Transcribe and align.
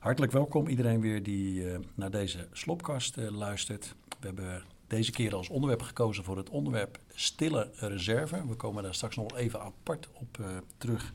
Hartelijk 0.00 0.32
welkom 0.32 0.66
iedereen 0.66 1.00
weer 1.00 1.22
die 1.22 1.70
eh, 1.70 1.78
naar 1.94 2.10
deze 2.10 2.48
slopkast 2.52 3.16
eh, 3.16 3.30
luistert. 3.30 3.94
We 4.20 4.26
hebben 4.26 4.62
deze 4.86 5.10
keer 5.10 5.34
als 5.34 5.48
onderwerp 5.48 5.82
gekozen 5.82 6.24
voor 6.24 6.36
het 6.36 6.50
onderwerp 6.50 6.98
stille 7.14 7.70
reserve. 7.74 8.46
We 8.48 8.54
komen 8.54 8.82
daar 8.82 8.94
straks 8.94 9.16
nog 9.16 9.36
even 9.36 9.60
apart 9.60 10.08
op 10.12 10.38
eh, 10.40 10.46
terug 10.78 11.12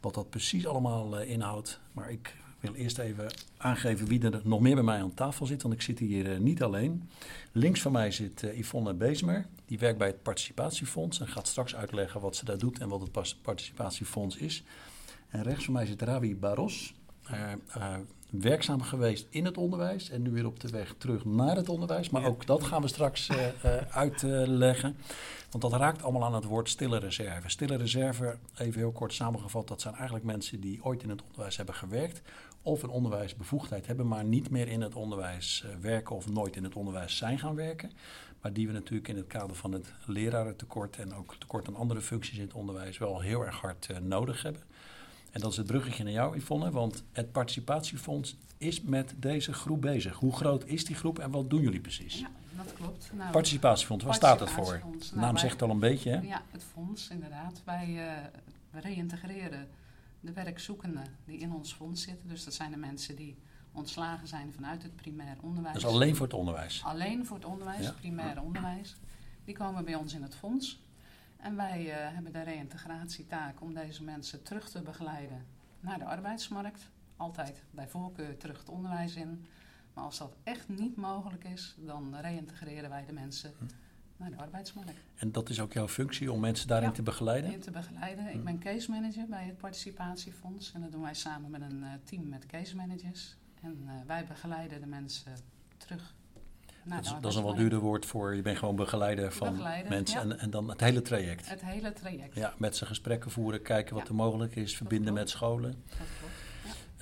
wat 0.00 0.14
dat 0.14 0.30
precies 0.30 0.66
allemaal 0.66 1.20
inhoudt. 1.20 1.80
Maar 1.92 2.10
ik 2.10 2.36
wil 2.60 2.74
eerst 2.74 2.98
even 2.98 3.26
aangeven 3.56 4.06
wie 4.06 4.22
er 4.30 4.40
nog 4.44 4.60
meer 4.60 4.74
bij 4.74 4.84
mij 4.84 5.02
aan 5.02 5.14
tafel 5.14 5.46
zit, 5.46 5.62
want 5.62 5.74
ik 5.74 5.82
zit 5.82 5.98
hier 5.98 6.40
niet 6.40 6.62
alleen. 6.62 7.08
Links 7.52 7.80
van 7.80 7.92
mij 7.92 8.10
zit 8.10 8.42
Yvonne 8.54 8.94
Beesmer, 8.94 9.46
die 9.66 9.78
werkt 9.78 9.98
bij 9.98 10.06
het 10.06 10.22
Participatiefonds 10.22 11.20
en 11.20 11.28
gaat 11.28 11.46
straks 11.48 11.74
uitleggen 11.74 12.20
wat 12.20 12.36
ze 12.36 12.44
daar 12.44 12.58
doet 12.58 12.78
en 12.78 12.88
wat 12.88 13.00
het 13.00 13.42
Participatiefonds 13.42 14.36
is. 14.36 14.64
En 15.28 15.42
rechts 15.42 15.64
van 15.64 15.74
mij 15.74 15.86
zit 15.86 16.02
Ravi 16.02 16.36
Baros, 16.36 16.94
werkzaam 18.30 18.82
geweest 18.82 19.26
in 19.30 19.44
het 19.44 19.58
onderwijs 19.58 20.10
en 20.10 20.22
nu 20.22 20.30
weer 20.30 20.46
op 20.46 20.60
de 20.60 20.68
weg 20.68 20.94
terug 20.98 21.24
naar 21.24 21.56
het 21.56 21.68
onderwijs. 21.68 22.10
Maar 22.10 22.24
ook 22.24 22.46
dat 22.46 22.64
gaan 22.64 22.82
we 22.82 22.88
straks 22.88 23.28
uh, 23.28 23.76
uitleggen. 23.90 24.96
Want 25.50 25.62
dat 25.62 25.72
raakt 25.72 26.02
allemaal 26.02 26.24
aan 26.24 26.34
het 26.34 26.44
woord 26.44 26.68
stille 26.68 26.98
reserve. 26.98 27.48
Stille 27.48 27.76
reserve, 27.76 28.36
even 28.56 28.80
heel 28.80 28.92
kort 28.92 29.12
samengevat, 29.12 29.68
dat 29.68 29.80
zijn 29.80 29.94
eigenlijk 29.94 30.24
mensen 30.24 30.60
die 30.60 30.84
ooit 30.84 31.02
in 31.02 31.08
het 31.10 31.22
onderwijs 31.22 31.56
hebben 31.56 31.74
gewerkt 31.74 32.22
of 32.62 32.82
een 32.82 32.88
onderwijsbevoegdheid 32.88 33.86
hebben, 33.86 34.08
maar 34.08 34.24
niet 34.24 34.50
meer 34.50 34.68
in 34.68 34.80
het 34.80 34.94
onderwijs 34.94 35.64
werken 35.80 36.16
of 36.16 36.28
nooit 36.28 36.56
in 36.56 36.64
het 36.64 36.74
onderwijs 36.74 37.16
zijn 37.16 37.38
gaan 37.38 37.54
werken. 37.54 37.90
Maar 38.40 38.52
die 38.52 38.66
we 38.66 38.72
natuurlijk 38.72 39.08
in 39.08 39.16
het 39.16 39.26
kader 39.26 39.56
van 39.56 39.72
het 39.72 39.92
lerarentekort 40.04 40.96
en 40.96 41.14
ook 41.14 41.34
tekort 41.34 41.68
aan 41.68 41.76
andere 41.76 42.00
functies 42.00 42.36
in 42.36 42.44
het 42.44 42.54
onderwijs 42.54 42.98
wel 42.98 43.20
heel 43.20 43.44
erg 43.44 43.60
hard 43.60 43.88
nodig 44.02 44.42
hebben. 44.42 44.62
En 45.30 45.40
dat 45.40 45.50
is 45.50 45.56
het 45.56 45.66
bruggetje 45.66 46.04
naar 46.04 46.12
jou, 46.12 46.36
Yvonne, 46.36 46.70
want 46.70 47.02
het 47.12 47.32
participatiefonds 47.32 48.36
is 48.58 48.82
met 48.82 49.14
deze 49.16 49.52
groep 49.52 49.80
bezig. 49.80 50.16
Hoe 50.16 50.36
groot 50.36 50.64
is 50.66 50.84
die 50.84 50.96
groep 50.96 51.18
en 51.18 51.30
wat 51.30 51.50
doen 51.50 51.60
jullie 51.60 51.80
precies? 51.80 52.18
Ja, 52.18 52.30
dat 52.56 52.72
klopt. 52.72 53.10
Nou, 53.14 53.32
participatiefonds, 53.32 54.04
waar 54.04 54.14
staat 54.14 54.40
het 54.40 54.50
voor? 54.50 54.78
Nou, 54.82 54.98
de 54.98 55.16
naam 55.16 55.36
zegt 55.36 55.62
al 55.62 55.70
een 55.70 55.78
beetje, 55.78 56.10
hè? 56.10 56.20
Ja, 56.20 56.42
het 56.50 56.64
fonds, 56.72 57.08
inderdaad. 57.08 57.62
Wij 57.64 57.88
uh, 57.88 58.80
reïntegreren 58.80 59.68
de 60.20 60.32
werkzoekenden 60.32 61.04
die 61.24 61.38
in 61.38 61.52
ons 61.52 61.72
fonds 61.72 62.02
zitten. 62.02 62.28
Dus 62.28 62.44
dat 62.44 62.54
zijn 62.54 62.70
de 62.70 62.76
mensen 62.76 63.16
die 63.16 63.36
ontslagen 63.72 64.28
zijn 64.28 64.52
vanuit 64.52 64.82
het 64.82 64.96
primair 64.96 65.36
onderwijs. 65.40 65.74
Dat 65.74 65.90
is 65.90 65.96
alleen 65.96 66.16
voor 66.16 66.26
het 66.26 66.34
onderwijs? 66.34 66.82
Alleen 66.84 67.26
voor 67.26 67.36
het 67.36 67.46
onderwijs, 67.46 67.84
ja. 67.84 67.92
primair 67.92 68.42
onderwijs. 68.42 68.96
Die 69.44 69.54
komen 69.54 69.84
bij 69.84 69.94
ons 69.94 70.14
in 70.14 70.22
het 70.22 70.34
fonds. 70.34 70.80
En 71.42 71.56
wij 71.56 71.86
uh, 71.86 72.14
hebben 72.14 72.32
de 72.32 72.42
reïntegratietaak 72.42 73.60
om 73.60 73.74
deze 73.74 74.04
mensen 74.04 74.42
terug 74.42 74.68
te 74.68 74.82
begeleiden 74.82 75.46
naar 75.80 75.98
de 75.98 76.04
arbeidsmarkt. 76.04 76.90
Altijd 77.16 77.62
bij 77.70 77.88
voorkeur 77.88 78.36
terug 78.36 78.58
het 78.58 78.68
onderwijs 78.68 79.14
in. 79.14 79.46
Maar 79.94 80.04
als 80.04 80.18
dat 80.18 80.36
echt 80.42 80.68
niet 80.68 80.96
mogelijk 80.96 81.44
is, 81.44 81.76
dan 81.78 82.16
reïntegreren 82.16 82.90
wij 82.90 83.04
de 83.06 83.12
mensen 83.12 83.52
hm. 83.58 83.64
naar 84.16 84.30
de 84.30 84.36
arbeidsmarkt. 84.36 84.94
En 85.14 85.32
dat 85.32 85.48
is 85.48 85.60
ook 85.60 85.72
jouw 85.72 85.88
functie 85.88 86.32
om 86.32 86.40
mensen 86.40 86.68
daarin 86.68 86.92
te 86.92 87.02
begeleiden? 87.02 87.52
In 87.52 87.60
te 87.60 87.70
begeleiden. 87.70 88.26
Ik 88.26 88.32
hm. 88.32 88.44
ben 88.44 88.58
case 88.58 88.90
manager 88.90 89.26
bij 89.26 89.44
het 89.44 89.56
Participatiefonds. 89.56 90.72
En 90.72 90.80
dat 90.80 90.92
doen 90.92 91.02
wij 91.02 91.14
samen 91.14 91.50
met 91.50 91.60
een 91.60 91.82
uh, 91.82 91.92
team 92.04 92.28
met 92.28 92.46
case 92.46 92.76
managers. 92.76 93.36
En 93.62 93.82
uh, 93.84 93.92
wij 94.06 94.24
begeleiden 94.24 94.80
de 94.80 94.86
mensen 94.86 95.32
terug 95.76 96.14
nou, 96.84 97.02
dat, 97.02 97.12
is, 97.12 97.20
dat, 97.20 97.30
is, 97.30 97.36
een 97.36 97.44
wat 97.44 97.56
duurder 97.56 97.78
woord 97.78 98.06
voor, 98.06 98.34
je 98.34 98.42
bent 98.42 98.58
gewoon 98.58 98.76
begeleider 98.76 99.32
van 99.32 99.62
mensen 99.88 100.20
en, 100.20 100.38
en 100.38 100.50
dan 100.50 100.70
het 100.70 100.80
hele 100.80 101.02
traject. 101.02 101.48
Het 101.48 101.64
hele 101.64 101.92
traject. 101.92 102.34
Ja, 102.34 102.54
met 102.56 102.76
ze 102.76 102.86
gesprekken 102.86 103.30
voeren, 103.30 103.62
kijken 103.62 103.94
wat 103.94 104.08
er 104.08 104.14
mogelijk 104.14 104.56
is, 104.56 104.76
verbinden 104.76 105.14
met 105.14 105.30
scholen. 105.30 105.70
Dat 105.70 105.96
klopt. 106.18 106.34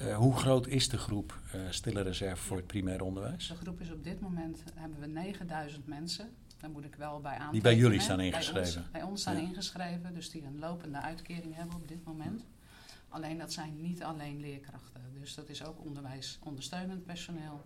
Uh, 0.02 0.16
hoe 0.16 0.36
groot 0.36 0.66
is 0.66 0.88
de 0.88 0.98
groep 0.98 1.40
uh, 1.54 1.60
stille 1.70 2.02
reserve 2.02 2.42
voor 2.42 2.56
het 2.56 2.66
primair 2.66 3.02
onderwijs? 3.02 3.48
De 3.48 3.54
groep 3.54 3.80
is 3.80 3.90
op 3.90 4.04
dit 4.04 4.20
moment, 4.20 4.62
hebben 4.74 5.00
we 5.00 5.06
9000 5.06 5.86
mensen. 5.86 6.28
Daar 6.60 6.70
moet 6.70 6.84
ik 6.84 6.94
wel 6.94 7.20
bij 7.20 7.36
aan. 7.36 7.52
Die 7.52 7.60
bij 7.60 7.76
jullie 7.76 8.00
staan 8.00 8.20
ingeschreven? 8.20 8.72
Bij 8.72 8.82
ons, 8.82 8.90
bij 8.92 9.02
ons 9.02 9.20
staan 9.20 9.36
ingeschreven, 9.36 10.14
dus 10.14 10.30
die 10.30 10.44
een 10.44 10.58
lopende 10.58 11.00
uitkering 11.00 11.54
hebben 11.54 11.76
op 11.76 11.88
dit 11.88 12.04
moment. 12.04 12.44
Alleen 13.08 13.38
dat 13.38 13.52
zijn 13.52 13.80
niet 13.80 14.02
alleen 14.02 14.40
leerkrachten. 14.40 15.02
Dus 15.20 15.34
dat 15.34 15.48
is 15.48 15.64
ook 15.64 15.84
onderwijs 15.84 16.38
ondersteunend 16.42 17.04
personeel, 17.04 17.64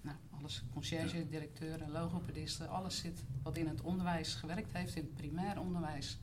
nou, 0.00 0.16
alles, 0.40 0.62
conciërge, 0.72 1.28
directeuren, 1.28 1.90
logopedisten, 1.90 2.68
alles 2.68 2.98
zit 2.98 3.24
wat 3.42 3.56
in 3.56 3.68
het 3.68 3.80
onderwijs 3.80 4.34
gewerkt 4.34 4.72
heeft, 4.72 4.96
in 4.96 5.02
het 5.02 5.14
primair 5.14 5.60
onderwijs. 5.60 6.18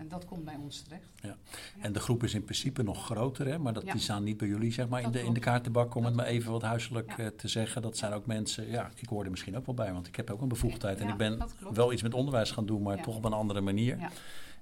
En 0.00 0.08
dat 0.08 0.24
komt 0.24 0.44
bij 0.44 0.56
ons 0.56 0.80
terecht. 0.80 1.12
Ja. 1.22 1.36
En 1.80 1.92
de 1.92 2.00
groep 2.00 2.22
is 2.22 2.34
in 2.34 2.44
principe 2.44 2.82
nog 2.82 3.04
groter, 3.04 3.46
hè? 3.46 3.58
maar 3.58 3.72
dat, 3.72 3.82
die 3.82 4.00
staan 4.00 4.24
niet 4.24 4.36
bij 4.36 4.48
jullie 4.48 4.72
zeg 4.72 4.88
maar, 4.88 5.02
in, 5.02 5.10
de, 5.10 5.22
in 5.22 5.32
de 5.32 5.40
kaartenbak, 5.40 5.94
om 5.94 6.04
het 6.04 6.14
maar 6.14 6.26
even 6.26 6.52
wat 6.52 6.62
huiselijk 6.62 7.16
uh, 7.18 7.26
te 7.26 7.48
zeggen. 7.48 7.82
Dat 7.82 7.96
zijn 7.96 8.12
ook 8.12 8.26
mensen, 8.26 8.68
ja, 8.68 8.90
ik 8.94 9.08
hoor 9.08 9.24
er 9.24 9.30
misschien 9.30 9.56
ook 9.56 9.66
wel 9.66 9.74
bij, 9.74 9.92
want 9.92 10.06
ik 10.06 10.16
heb 10.16 10.30
ook 10.30 10.40
een 10.40 10.48
bevoegdheid. 10.48 11.00
en 11.00 11.08
ik 11.08 11.16
ben 11.16 11.42
wel 11.72 11.92
iets 11.92 12.02
met 12.02 12.14
onderwijs 12.14 12.50
gaan 12.50 12.66
doen, 12.66 12.82
maar 12.82 13.02
toch 13.02 13.16
op 13.16 13.24
een 13.24 13.32
andere 13.32 13.60
manier. 13.60 14.10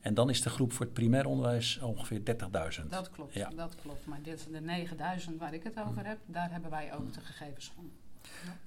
En 0.00 0.14
dan 0.14 0.30
is 0.30 0.42
de 0.42 0.50
groep 0.50 0.72
voor 0.72 0.84
het 0.84 0.94
primair 0.94 1.26
onderwijs 1.26 1.78
ongeveer 1.78 2.20
30.000. 2.20 2.86
Dat 2.88 3.10
klopt, 3.10 3.56
dat 3.56 3.74
klopt. 3.82 4.06
Maar 4.06 4.22
dit, 4.22 4.48
de 4.50 4.86
9.000 5.30 5.36
waar 5.38 5.54
ik 5.54 5.62
het 5.62 5.80
over 5.86 6.06
heb, 6.06 6.18
daar 6.26 6.50
hebben 6.50 6.70
wij 6.70 6.94
ook 6.94 7.12
de 7.12 7.20
gegevens 7.20 7.72
van. 7.74 7.90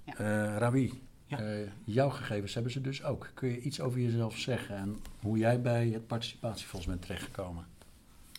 Ja. 0.04 0.14
Uh, 0.20 0.58
Rawi, 0.58 1.02
ja. 1.26 1.42
Uh, 1.42 1.68
jouw 1.84 2.10
gegevens 2.10 2.54
hebben 2.54 2.72
ze 2.72 2.82
dus 2.82 3.04
ook. 3.04 3.30
Kun 3.34 3.50
je 3.50 3.62
iets 3.62 3.82
over 3.82 4.00
jezelf 4.00 4.38
zeggen 4.38 4.76
en 4.76 5.00
hoe 5.20 5.38
jij 5.38 5.62
bij 5.62 5.88
het 5.88 6.08
participatiefonds 6.08 6.86
bent 6.86 7.02
terechtgekomen? 7.02 7.66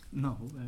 Nou, 0.09 0.37
uh, 0.55 0.63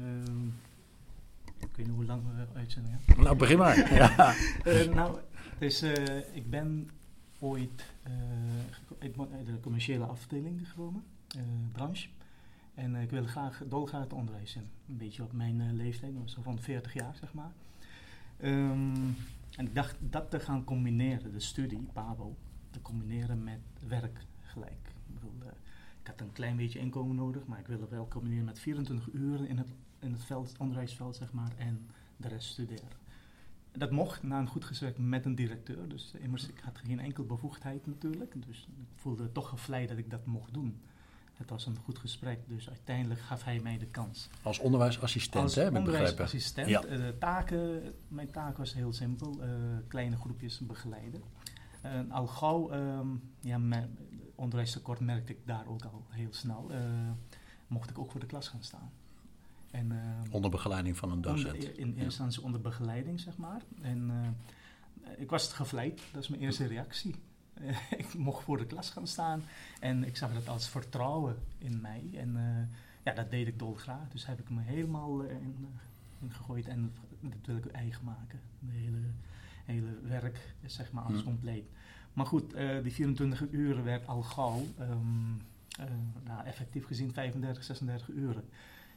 ik 1.58 1.76
weet 1.76 1.86
niet 1.86 1.94
hoe 1.94 2.04
lang 2.04 2.22
we 2.22 2.58
uitzenden. 2.58 3.00
Nou, 3.16 3.36
begin 3.36 3.58
maar. 3.58 3.94
ja. 3.94 4.34
uh, 4.64 4.94
nou, 4.94 5.18
dus 5.58 5.82
ik 6.32 6.50
ben 6.50 6.90
ooit 7.38 7.84
uit 8.98 9.46
de 9.46 9.60
commerciële 9.60 10.04
afdeling 10.04 10.68
gekomen, 10.68 11.04
branche. 11.72 12.08
En 12.74 12.94
ik 12.94 13.10
wil 13.10 13.24
graag 13.24 13.62
dolgraag 13.66 14.02
het 14.02 14.12
onderwijs 14.12 14.56
in. 14.56 14.68
Een 14.88 14.96
beetje 14.96 15.22
op 15.22 15.32
mijn 15.32 15.76
leeftijd, 15.76 16.12
zo 16.24 16.42
van 16.42 16.60
40 16.60 16.94
jaar 16.94 17.14
zeg 17.20 17.32
maar. 17.32 17.52
Um, 18.42 19.16
en 19.56 19.66
ik 19.66 19.74
dacht 19.74 19.96
dat 20.00 20.30
te 20.30 20.40
gaan 20.40 20.64
combineren, 20.64 21.32
de 21.32 21.40
studie, 21.40 21.86
PABO, 21.92 22.36
te 22.70 22.82
combineren 22.82 23.44
met 23.44 23.60
werk 23.86 24.26
gelijk. 24.40 24.92
Ik, 25.06 25.14
bedoel, 25.14 25.34
ik 26.00 26.06
had 26.06 26.20
een 26.20 26.32
klein 26.32 26.56
beetje 26.56 26.78
inkomen 26.78 27.16
nodig, 27.16 27.46
maar 27.46 27.58
ik 27.58 27.66
wilde 27.66 27.88
wel 27.88 28.08
combineren 28.08 28.44
met 28.44 28.58
24 28.58 29.12
uur 29.12 29.48
in 29.48 29.58
het, 29.58 29.68
in 29.98 30.12
het 30.12 30.24
veld, 30.24 30.54
onderwijsveld, 30.58 31.16
zeg 31.16 31.32
maar, 31.32 31.52
en 31.56 31.86
de 32.16 32.28
rest 32.28 32.48
studeren. 32.48 32.88
Dat 33.72 33.90
mocht 33.90 34.22
na 34.22 34.38
een 34.38 34.48
goed 34.48 34.64
gesprek 34.64 34.98
met 34.98 35.24
een 35.24 35.34
directeur, 35.34 35.88
dus 35.88 36.14
immers, 36.18 36.48
ik 36.48 36.58
had 36.58 36.78
geen 36.78 37.00
enkel 37.00 37.24
bevoegdheid 37.24 37.86
natuurlijk, 37.86 38.46
dus 38.46 38.68
ik 38.78 38.86
voelde 38.94 39.32
toch 39.32 39.48
gevleid 39.48 39.88
dat 39.88 39.98
ik 39.98 40.10
dat 40.10 40.26
mocht 40.26 40.54
doen. 40.54 40.80
Het 41.34 41.50
was 41.50 41.66
een 41.66 41.76
goed 41.76 41.98
gesprek, 41.98 42.38
dus 42.46 42.68
uiteindelijk 42.68 43.20
gaf 43.20 43.44
hij 43.44 43.60
mij 43.60 43.78
de 43.78 43.86
kans. 43.86 44.28
Als 44.42 44.58
onderwijsassistent, 44.58 45.44
Als 45.44 45.54
hè, 45.54 45.68
onderwijsassistent. 45.68 46.68
Ja. 46.68 46.84
Uh, 46.86 47.08
taken, 47.18 47.94
mijn 48.08 48.30
taak 48.30 48.56
was 48.56 48.74
heel 48.74 48.92
simpel, 48.92 49.40
uh, 49.40 49.48
kleine 49.88 50.16
groepjes 50.16 50.58
begeleiden. 50.58 51.22
Uh, 51.84 52.00
al 52.08 52.26
gauw, 52.26 52.72
um, 52.72 53.30
ja, 53.40 53.58
mijn 53.58 53.98
onderwijstekort 54.34 55.00
merkte 55.00 55.32
ik 55.32 55.38
daar 55.46 55.66
ook 55.66 55.84
al 55.84 56.06
heel 56.08 56.32
snel, 56.32 56.70
mocht 57.66 57.90
ik 57.90 57.98
ook 57.98 58.10
voor 58.10 58.20
de 58.20 58.26
klas 58.26 58.48
gaan 58.48 58.62
staan. 58.62 58.92
En, 59.70 59.92
ehm, 59.92 60.32
onder 60.32 60.50
begeleiding 60.50 60.96
van 60.96 61.10
een 61.10 61.20
docent? 61.20 61.54
Onder, 61.54 61.78
in 61.78 61.86
eerste 61.86 62.02
instantie 62.02 62.42
onder 62.42 62.60
begeleiding, 62.60 63.20
zeg 63.20 63.36
maar. 63.36 63.62
En 63.82 64.10
ik 65.16 65.30
was 65.30 65.52
gevleid, 65.52 66.02
dat 66.12 66.22
is 66.22 66.28
mijn 66.28 66.42
eerste 66.42 66.66
reactie. 66.66 67.14
ik 67.98 68.14
mocht 68.14 68.44
voor 68.44 68.58
de 68.58 68.66
klas 68.66 68.90
gaan 68.90 69.06
staan. 69.06 69.42
En 69.80 70.04
ik 70.04 70.16
zag 70.16 70.32
dat 70.32 70.48
als 70.48 70.68
vertrouwen 70.68 71.36
in 71.58 71.80
mij. 71.80 72.10
En 72.12 72.28
uh, 72.28 72.76
ja, 73.04 73.12
dat 73.12 73.30
deed 73.30 73.46
ik 73.46 73.58
dolgraag. 73.58 74.08
Dus 74.08 74.26
heb 74.26 74.40
ik 74.40 74.50
me 74.50 74.60
helemaal 74.60 75.24
uh, 75.24 75.30
in, 75.30 75.68
in, 76.20 76.30
gegooid. 76.30 76.68
En 76.68 76.92
dat 77.20 77.38
wil 77.44 77.56
ik 77.56 77.66
eigen 77.66 78.04
maken. 78.04 78.40
De 78.58 78.72
hele, 78.72 79.00
hele 79.64 80.00
werk, 80.02 80.54
zeg 80.64 80.92
maar, 80.92 81.04
als 81.04 81.16
mm. 81.16 81.24
compleet. 81.24 81.64
Maar 82.12 82.26
goed, 82.26 82.54
uh, 82.54 82.82
die 82.82 82.92
24 82.92 83.42
uur 83.50 83.84
werd 83.84 84.06
al 84.06 84.22
gauw, 84.22 84.62
um, 84.80 85.42
nou, 86.24 86.44
effectief 86.44 86.86
gezien 86.86 87.12
35, 87.12 87.64
36 87.64 88.08
uren. 88.08 88.44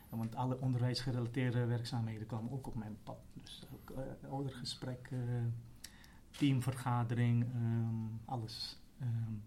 Want 0.10 0.36
alle 0.36 0.60
onderwijsgerelateerde 0.60 1.66
werkzaamheden 1.66 2.28
kwamen 2.28 2.52
ook 2.52 2.68
op 2.68 2.76
mijn 2.76 2.98
pad. 3.04 3.18
Dus 3.44 3.64
ook 3.74 3.94
oudergesprek, 4.30 5.10
teamvergadering, 6.38 7.46
um, 7.56 8.20
alles. 8.26 8.80
Um, 9.02 9.44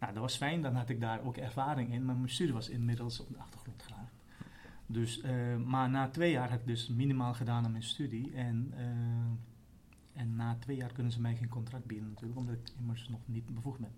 nou, 0.00 0.12
dat 0.12 0.22
was 0.22 0.36
fijn, 0.36 0.62
dan 0.62 0.74
had 0.74 0.88
ik 0.88 1.00
daar 1.00 1.24
ook 1.24 1.36
ervaring 1.36 1.92
in, 1.92 2.04
maar 2.04 2.16
mijn 2.16 2.28
studie 2.28 2.54
was 2.54 2.68
inmiddels 2.68 3.20
op 3.20 3.28
de 3.28 3.38
achtergrond 3.38 3.82
geraakt. 3.82 4.12
Dus, 4.86 5.22
uh, 5.22 5.56
maar 5.56 5.90
na 5.90 6.08
twee 6.08 6.30
jaar 6.30 6.50
heb 6.50 6.60
ik 6.60 6.66
dus 6.66 6.88
minimaal 6.88 7.34
gedaan 7.34 7.64
aan 7.64 7.70
mijn 7.70 7.82
studie 7.82 8.32
en, 8.34 8.72
en 10.12 10.36
na 10.36 10.56
twee 10.58 10.76
jaar 10.76 10.92
kunnen 10.92 11.12
ze 11.12 11.20
mij 11.20 11.36
geen 11.36 11.48
contract 11.48 11.84
bieden 11.84 12.08
natuurlijk, 12.08 12.38
omdat 12.38 12.54
ik 12.54 12.72
immers 12.78 13.08
nog 13.08 13.20
niet 13.24 13.54
bevoegd 13.54 13.80
ben. 13.80 13.92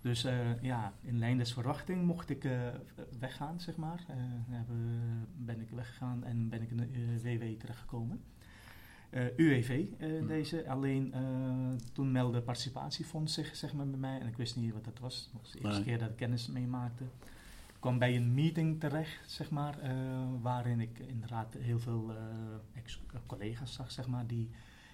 Dus 0.00 0.24
uh, 0.24 0.62
ja, 0.62 0.92
in 1.00 1.18
lijn 1.18 1.38
des 1.38 1.52
verwachting 1.52 2.04
mocht 2.04 2.30
ik 2.30 2.48
weggaan, 3.18 3.60
zeg 3.60 3.76
maar. 3.76 4.04
ben 5.36 5.60
ik 5.60 5.70
weggegaan 5.70 6.24
en 6.24 6.48
ben 6.48 6.62
ik 6.62 6.70
in 6.70 6.76
de 6.76 7.20
WW 7.22 7.58
terechtgekomen. 7.58 8.20
UWV, 9.36 9.84
hmm. 9.98 10.26
deze. 10.26 10.68
Alleen 10.68 11.14
toen 11.92 12.12
meldde 12.12 12.42
participatiefonds 12.42 13.34
zich 13.34 13.56
zeg 13.56 13.72
maar, 13.72 13.86
bij 13.86 13.98
mij 13.98 14.20
en 14.20 14.26
ik 14.26 14.36
wist 14.36 14.56
niet 14.56 14.72
wat 14.72 14.84
dat 14.84 14.98
was. 14.98 15.28
Dat 15.32 15.40
was 15.40 15.52
de 15.52 15.60
eerste 15.60 15.82
keer 15.82 15.98
dat 15.98 16.10
ik 16.10 16.16
kennis 16.16 16.46
meemaakte. 16.46 17.04
Ik 17.66 17.80
kwam 17.80 17.98
bij 17.98 18.16
een 18.16 18.34
meeting 18.34 18.80
terecht, 18.80 19.30
zeg 19.30 19.50
maar, 19.50 19.78
waarin 20.40 20.80
ik 20.80 20.98
inderdaad 20.98 21.54
heel 21.54 21.78
veel 21.78 22.12
ex-collega's 22.74 23.72
zag, 23.72 23.92
zeg 23.92 24.06
maar, 24.06 24.26
die 24.26 24.50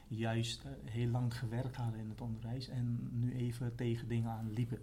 juist 0.08 0.64
heel 0.84 1.08
lang 1.08 1.38
gewerkt 1.38 1.76
hadden 1.76 2.00
in 2.00 2.08
het 2.08 2.20
onderwijs 2.20 2.68
en 2.68 3.08
nu 3.10 3.34
even 3.34 3.74
tegen 3.74 4.08
dingen 4.08 4.30
aan 4.30 4.52
liepen 4.52 4.78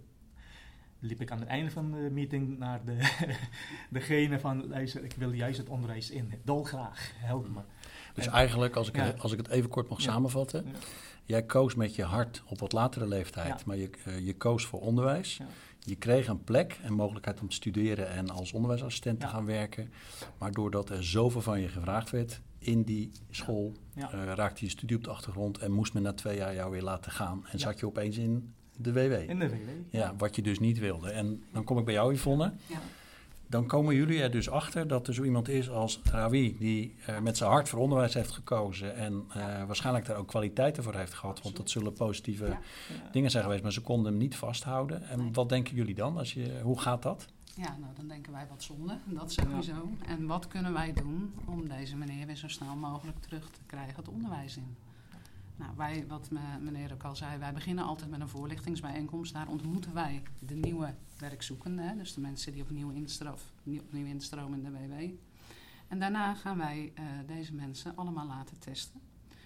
liep 1.00 1.20
ik 1.20 1.30
aan 1.30 1.38
het 1.38 1.48
einde 1.48 1.70
van 1.70 1.90
de 1.90 2.08
meeting 2.10 2.58
naar 2.58 2.84
de, 2.84 2.98
degene 3.90 4.40
van, 4.40 4.68
luister, 4.68 5.04
ik 5.04 5.14
wil 5.16 5.32
juist 5.32 5.58
het 5.58 5.68
onderwijs 5.68 6.10
in. 6.10 6.32
Dolgraag, 6.44 7.12
help 7.14 7.48
me. 7.48 7.60
Dus 8.14 8.26
eigenlijk, 8.26 8.76
als 8.76 8.88
ik, 8.88 9.18
als 9.18 9.32
ik 9.32 9.38
het 9.38 9.48
even 9.48 9.70
kort 9.70 9.88
mag 9.88 10.00
samenvatten. 10.00 10.66
Jij 11.24 11.42
koos 11.42 11.74
met 11.74 11.94
je 11.94 12.02
hart 12.02 12.42
op 12.46 12.60
wat 12.60 12.72
latere 12.72 13.08
leeftijd, 13.08 13.64
maar 13.64 13.76
je, 13.76 13.90
uh, 14.08 14.26
je 14.26 14.34
koos 14.34 14.66
voor 14.66 14.80
onderwijs. 14.80 15.40
Je 15.84 15.96
kreeg 15.96 16.28
een 16.28 16.44
plek 16.44 16.78
en 16.82 16.92
mogelijkheid 16.92 17.40
om 17.40 17.48
te 17.48 17.54
studeren 17.54 18.10
en 18.10 18.30
als 18.30 18.52
onderwijsassistent 18.52 19.20
te 19.20 19.26
gaan 19.26 19.44
werken. 19.44 19.92
Maar 20.38 20.52
doordat 20.52 20.90
er 20.90 21.04
zoveel 21.04 21.40
van 21.40 21.60
je 21.60 21.68
gevraagd 21.68 22.10
werd 22.10 22.40
in 22.58 22.82
die 22.82 23.10
school, 23.30 23.72
uh, 23.96 24.04
raakte 24.34 24.64
je 24.64 24.70
studie 24.70 24.96
op 24.96 25.04
de 25.04 25.10
achtergrond 25.10 25.58
en 25.58 25.72
moest 25.72 25.92
men 25.92 26.02
na 26.02 26.12
twee 26.12 26.36
jaar 26.36 26.54
jou 26.54 26.70
weer 26.70 26.82
laten 26.82 27.12
gaan. 27.12 27.46
En 27.46 27.58
zat 27.58 27.80
je 27.80 27.86
opeens 27.86 28.16
in 28.16 28.54
de 28.82 28.92
WW. 28.92 29.30
In 29.30 29.38
de 29.38 29.48
WW. 29.48 29.68
Ja, 29.90 30.14
wat 30.16 30.36
je 30.36 30.42
dus 30.42 30.58
niet 30.58 30.78
wilde. 30.78 31.10
En 31.10 31.42
dan 31.52 31.64
kom 31.64 31.78
ik 31.78 31.84
bij 31.84 31.94
jou, 31.94 32.14
Yvonne. 32.14 32.52
Ja. 32.66 32.78
Dan 33.46 33.66
komen 33.66 33.94
jullie 33.94 34.22
er 34.22 34.30
dus 34.30 34.50
achter 34.50 34.88
dat 34.88 35.08
er 35.08 35.14
zo 35.14 35.22
iemand 35.22 35.48
is 35.48 35.70
als 35.70 36.00
Rawi, 36.04 36.56
die 36.58 36.94
uh, 37.08 37.18
met 37.18 37.36
zijn 37.36 37.50
hart 37.50 37.68
voor 37.68 37.78
onderwijs 37.78 38.14
heeft 38.14 38.30
gekozen 38.30 38.96
en 38.96 39.24
uh, 39.36 39.64
waarschijnlijk 39.64 40.06
daar 40.06 40.16
ook 40.16 40.28
kwaliteiten 40.28 40.82
voor 40.82 40.94
heeft 40.94 41.14
gehad, 41.14 41.42
want 41.42 41.56
dat 41.56 41.70
zullen 41.70 41.92
positieve 41.92 42.56
dingen 43.12 43.30
zijn 43.30 43.44
geweest, 43.44 43.62
maar 43.62 43.72
ze 43.72 43.80
konden 43.80 44.12
hem 44.12 44.20
niet 44.20 44.36
vasthouden. 44.36 45.08
En 45.08 45.32
wat 45.32 45.48
denken 45.48 45.74
jullie 45.74 45.94
dan? 45.94 46.16
Als 46.16 46.34
je, 46.34 46.60
hoe 46.62 46.80
gaat 46.80 47.02
dat? 47.02 47.26
Ja, 47.54 47.76
nou 47.80 47.92
dan 47.96 48.08
denken 48.08 48.32
wij 48.32 48.46
wat 48.48 48.62
zonde, 48.62 48.98
dat 49.04 49.32
sowieso. 49.32 49.90
En 50.06 50.26
wat 50.26 50.48
kunnen 50.48 50.72
wij 50.72 50.92
doen 50.92 51.34
om 51.44 51.68
deze 51.68 51.96
meneer 51.96 52.26
weer 52.26 52.36
zo 52.36 52.48
snel 52.48 52.76
mogelijk 52.76 53.18
terug 53.18 53.50
te 53.50 53.60
krijgen 53.66 53.96
het 53.96 54.08
onderwijs 54.08 54.56
in? 54.56 54.76
Nou, 55.60 55.72
wij, 55.76 56.04
wat 56.06 56.30
meneer 56.60 56.92
ook 56.92 57.04
al 57.04 57.16
zei, 57.16 57.38
wij 57.38 57.52
beginnen 57.52 57.84
altijd 57.84 58.10
met 58.10 58.20
een 58.20 58.28
voorlichtingsbijeenkomst. 58.28 59.32
Daar 59.32 59.48
ontmoeten 59.48 59.94
wij 59.94 60.22
de 60.38 60.54
nieuwe 60.54 60.94
werkzoekenden, 61.18 61.88
hè, 61.88 61.96
dus 61.96 62.14
de 62.14 62.20
mensen 62.20 62.52
die 62.52 62.62
opnieuw, 62.62 62.90
instrof, 62.90 63.52
opnieuw 63.64 64.06
instromen 64.06 64.64
in 64.64 64.72
de 64.72 64.78
WW. 64.78 65.10
En 65.88 65.98
daarna 65.98 66.34
gaan 66.34 66.56
wij 66.56 66.92
uh, 66.98 67.04
deze 67.26 67.54
mensen 67.54 67.96
allemaal 67.96 68.26
laten 68.26 68.58
testen. 68.58 69.00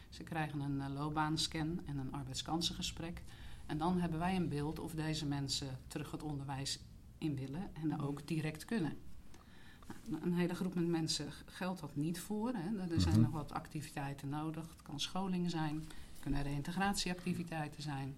Ze 0.08 0.22
krijgen 0.22 0.60
een 0.60 0.76
uh, 0.76 0.94
loopbaanscan 0.94 1.80
en 1.86 1.98
een 1.98 2.12
arbeidskansengesprek. 2.12 3.22
En 3.66 3.78
dan 3.78 4.00
hebben 4.00 4.18
wij 4.18 4.36
een 4.36 4.48
beeld 4.48 4.78
of 4.78 4.94
deze 4.94 5.26
mensen 5.26 5.78
terug 5.86 6.10
het 6.10 6.22
onderwijs 6.22 6.80
in 7.18 7.36
willen 7.36 7.70
en 7.82 8.00
ook 8.00 8.26
direct 8.26 8.64
kunnen. 8.64 8.96
Nou, 10.04 10.22
een 10.22 10.34
hele 10.34 10.54
groep 10.54 10.74
met 10.74 10.86
mensen 10.86 11.32
geldt 11.46 11.80
dat 11.80 11.96
niet 11.96 12.20
voor. 12.20 12.52
Hè. 12.54 12.92
Er 12.94 13.00
zijn 13.00 13.14
mhm. 13.14 13.22
nog 13.22 13.32
wat 13.32 13.52
activiteiten 13.52 14.28
nodig. 14.28 14.68
Het 14.68 14.82
kan 14.82 15.00
scholing 15.00 15.50
zijn, 15.50 15.88
kunnen 16.24 16.42
reïntegratieactiviteiten 16.42 17.82
zijn. 17.82 18.16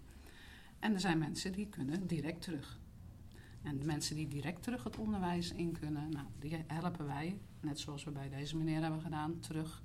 En 0.78 0.92
er 0.94 1.00
zijn 1.00 1.18
mensen 1.18 1.52
die 1.52 1.66
kunnen 1.66 2.06
direct 2.06 2.42
terug. 2.42 2.78
En 3.62 3.78
de 3.78 3.84
mensen 3.84 4.16
die 4.16 4.28
direct 4.28 4.62
terug 4.62 4.84
het 4.84 4.96
onderwijs 4.96 5.52
in 5.52 5.78
kunnen, 5.78 6.10
nou, 6.10 6.26
die 6.38 6.64
helpen 6.66 7.06
wij, 7.06 7.38
net 7.60 7.80
zoals 7.80 8.04
we 8.04 8.10
bij 8.10 8.28
deze 8.28 8.56
meneer 8.56 8.82
hebben 8.82 9.00
gedaan, 9.00 9.40
terug. 9.40 9.82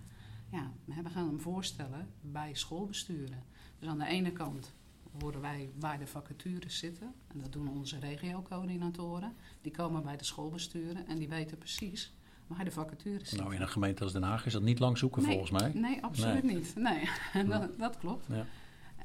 Ja, 0.51 0.71
we 0.85 1.09
gaan 1.09 1.27
hem 1.27 1.39
voorstellen 1.39 2.09
bij 2.21 2.53
schoolbesturen. 2.53 3.43
Dus 3.79 3.87
aan 3.87 3.97
de 3.97 4.05
ene 4.05 4.31
kant 4.31 4.73
horen 5.21 5.41
wij 5.41 5.69
waar 5.79 5.99
de 5.99 6.07
vacatures 6.07 6.77
zitten. 6.77 7.13
En 7.27 7.39
dat 7.39 7.51
doen 7.51 7.69
onze 7.69 7.99
regiocoördinatoren. 7.99 9.35
Die 9.61 9.71
komen 9.71 10.03
bij 10.03 10.17
de 10.17 10.23
schoolbesturen 10.23 11.07
en 11.07 11.17
die 11.17 11.29
weten 11.29 11.57
precies 11.57 12.13
waar 12.55 12.65
de 12.65 12.71
vacatures 12.71 13.29
zitten. 13.29 13.37
Nou, 13.37 13.55
in 13.55 13.61
een 13.61 13.69
gemeente 13.69 14.03
als 14.03 14.13
Den 14.13 14.23
Haag 14.23 14.45
is 14.45 14.53
dat 14.53 14.61
niet 14.61 14.79
lang 14.79 14.97
zoeken 14.97 15.23
volgens 15.23 15.51
mij. 15.51 15.71
Nee, 15.73 16.03
absoluut 16.03 16.43
niet. 16.43 16.75
Nee, 16.75 17.09
dat, 17.47 17.77
dat, 17.77 17.97
klopt. 17.97 18.25
Ja. 18.29 18.45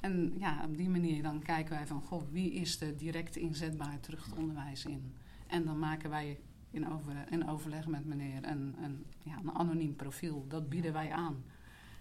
En 0.01 0.35
ja, 0.39 0.65
op 0.65 0.77
die 0.77 0.89
manier 0.89 1.23
dan 1.23 1.43
kijken 1.43 1.75
wij 1.75 1.87
van, 1.87 2.03
goh, 2.03 2.23
wie 2.31 2.53
is 2.53 2.81
er 2.81 2.97
direct 2.97 3.37
inzetbaar 3.37 4.01
terug 4.01 4.25
het 4.25 4.35
onderwijs 4.39 4.85
in? 4.85 5.15
En 5.47 5.65
dan 5.65 5.79
maken 5.79 6.11
wij 6.11 6.39
in, 6.71 6.93
over, 6.93 7.13
in 7.31 7.49
overleg 7.49 7.87
met 7.87 8.05
meneer 8.05 8.45
een, 8.45 8.75
een, 8.83 9.05
ja, 9.23 9.39
een 9.39 9.55
anoniem 9.55 9.97
profiel. 9.97 10.45
Dat 10.49 10.69
bieden 10.69 10.93
wij 10.93 11.13
aan. 11.13 11.45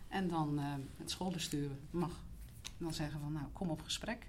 En 0.08 0.28
dan 0.28 0.60
uh, 0.60 0.64
het 0.98 1.10
schoolbestuur 1.10 1.70
mag 1.92 2.24
dan 2.78 2.94
zeggen 2.94 3.20
van, 3.20 3.34
nou, 3.34 3.46
kom 3.54 3.70
op 3.70 3.82
gesprek. 3.82 4.28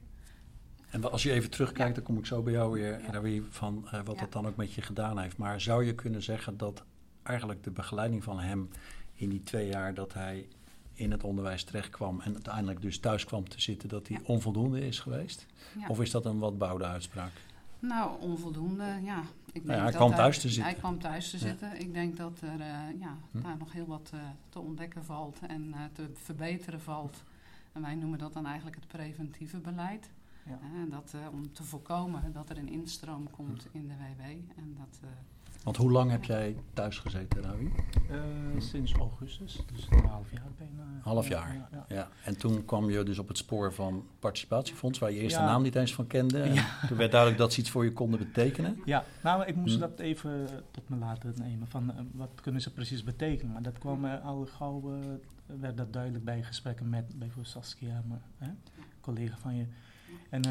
En 0.91 1.11
als 1.11 1.23
je 1.23 1.33
even 1.33 1.51
terugkijkt, 1.51 1.95
dan 1.95 2.05
kom 2.05 2.19
ik 2.19 2.27
zo 2.27 2.43
bij 2.43 2.53
jou 2.53 2.73
weer, 2.73 3.21
weer 3.23 3.43
van 3.49 3.89
uh, 3.95 4.01
wat 4.05 4.19
dat 4.19 4.33
dan 4.33 4.47
ook 4.47 4.57
met 4.57 4.73
je 4.73 4.83
gedaan 4.83 5.19
heeft. 5.19 5.37
Maar 5.37 5.61
zou 5.61 5.85
je 5.85 5.95
kunnen 5.95 6.23
zeggen 6.23 6.57
dat 6.57 6.85
eigenlijk 7.27 7.65
de 7.65 7.71
begeleiding 7.71 8.25
van 8.25 8.41
hem 8.41 8.69
in 9.15 9.29
die 9.29 9.43
twee 9.43 9.69
jaar 9.69 9.95
dat 9.95 10.15
hij 10.15 10.49
in 10.95 11.11
het 11.11 11.25
onderwijs 11.25 11.65
terechtkwam 11.65 12.21
en 12.21 12.33
uiteindelijk 12.33 12.81
dus 12.81 12.99
thuis 12.99 13.25
kwam 13.25 13.49
te 13.49 13.61
zitten, 13.61 13.89
dat 13.89 14.07
die 14.07 14.19
onvoldoende 14.23 14.87
is 14.87 15.01
geweest? 15.01 15.47
Of 15.89 16.01
is 16.01 16.11
dat 16.11 16.25
een 16.25 16.39
wat 16.39 16.59
bouwde 16.59 16.85
uitspraak? 16.85 17.33
Nou, 17.79 18.21
onvoldoende, 18.21 19.01
ja. 19.03 19.23
Ik 19.53 19.65
nou 19.65 19.81
hij 19.81 19.93
kwam 19.93 20.15
thuis 20.15 20.39
te 20.39 20.49
zitten. 20.49 20.65
Hij 20.65 20.75
kwam 20.75 20.99
thuis 20.99 21.31
te 21.31 21.39
zitten. 21.39 21.81
Ik 21.81 21.93
denk 21.93 22.17
dat 22.17 22.41
er 22.41 22.61
uh, 22.61 23.01
ja, 23.01 23.17
hm. 23.31 23.41
daar 23.41 23.57
nog 23.57 23.73
heel 23.73 23.87
wat 23.87 24.11
uh, 24.15 24.21
te 24.49 24.59
ontdekken 24.59 25.05
valt 25.05 25.39
en 25.47 25.67
uh, 25.67 25.81
te 25.93 26.11
verbeteren 26.15 26.81
valt. 26.81 27.25
En 27.73 27.83
wij 27.83 27.95
noemen 27.95 28.19
dat 28.19 28.33
dan 28.33 28.47
eigenlijk 28.47 28.77
het 28.77 28.87
preventieve 28.87 29.59
beleid. 29.59 30.11
Ja. 30.45 30.59
dat, 30.91 31.15
om 31.33 31.53
te 31.53 31.65
voorkomen 31.65 32.33
dat 32.33 32.51
er 32.51 32.59
een 32.59 32.69
instroom 32.69 33.31
komt 33.31 33.67
hm. 33.73 33.79
in 33.79 33.89
de 33.89 33.95
WW. 33.95 34.21
En 34.57 34.77
dat 34.79 35.01
want 35.67 35.79
hoe 35.79 35.91
lang 35.91 36.11
heb 36.11 36.25
jij 36.25 36.57
thuis 36.73 36.99
gezeten, 36.99 37.43
Ravi? 37.43 37.65
Uh, 38.11 38.21
sinds 38.61 38.93
augustus, 38.93 39.63
dus 39.75 39.87
een 39.91 40.05
half 40.09 40.33
jaar 40.33 40.51
bijna. 40.59 40.83
Half 41.03 41.29
jaar, 41.29 41.69
ja, 41.73 41.85
ja, 41.89 42.09
En 42.25 42.39
toen 42.39 42.65
kwam 42.65 42.91
je 42.91 43.03
dus 43.03 43.19
op 43.19 43.29
het 43.29 43.37
spoor 43.37 43.73
van 43.73 44.07
participatiefonds, 44.19 44.99
waar 44.99 45.13
je 45.13 45.19
eerst 45.19 45.37
de 45.37 45.43
naam 45.43 45.63
niet 45.63 45.75
eens 45.75 45.95
van 45.95 46.07
kende. 46.07 46.41
En 46.43 46.55
toen 46.89 46.97
werd 46.97 47.11
duidelijk 47.11 47.41
dat 47.41 47.53
ze 47.53 47.61
iets 47.61 47.71
voor 47.71 47.85
je 47.85 47.93
konden 47.93 48.19
betekenen. 48.19 48.83
Ja, 48.85 49.05
nou, 49.23 49.45
ik 49.45 49.57
moest 49.57 49.75
hm. 49.75 49.81
dat 49.81 49.99
even 49.99 50.49
tot 50.71 50.89
me 50.89 50.97
laten 50.97 51.35
nemen, 51.39 51.69
van 51.69 51.91
uh, 51.91 52.01
wat 52.13 52.41
kunnen 52.43 52.61
ze 52.61 52.73
precies 52.73 53.05
betekenen. 53.05 53.53
Maar 53.53 53.63
dat 53.63 53.79
kwam 53.79 54.05
uh, 54.05 54.25
al 54.25 54.49
gauw, 54.57 54.99
werd 55.47 55.77
dat 55.77 55.93
duidelijk 55.93 56.25
bij 56.25 56.43
gesprekken 56.43 56.89
met 56.89 57.19
bijvoorbeeld 57.19 57.49
Saskia, 57.49 58.03
mijn 58.39 58.59
collega 59.01 59.37
van 59.37 59.57
je. 59.57 59.67
En 60.31 60.43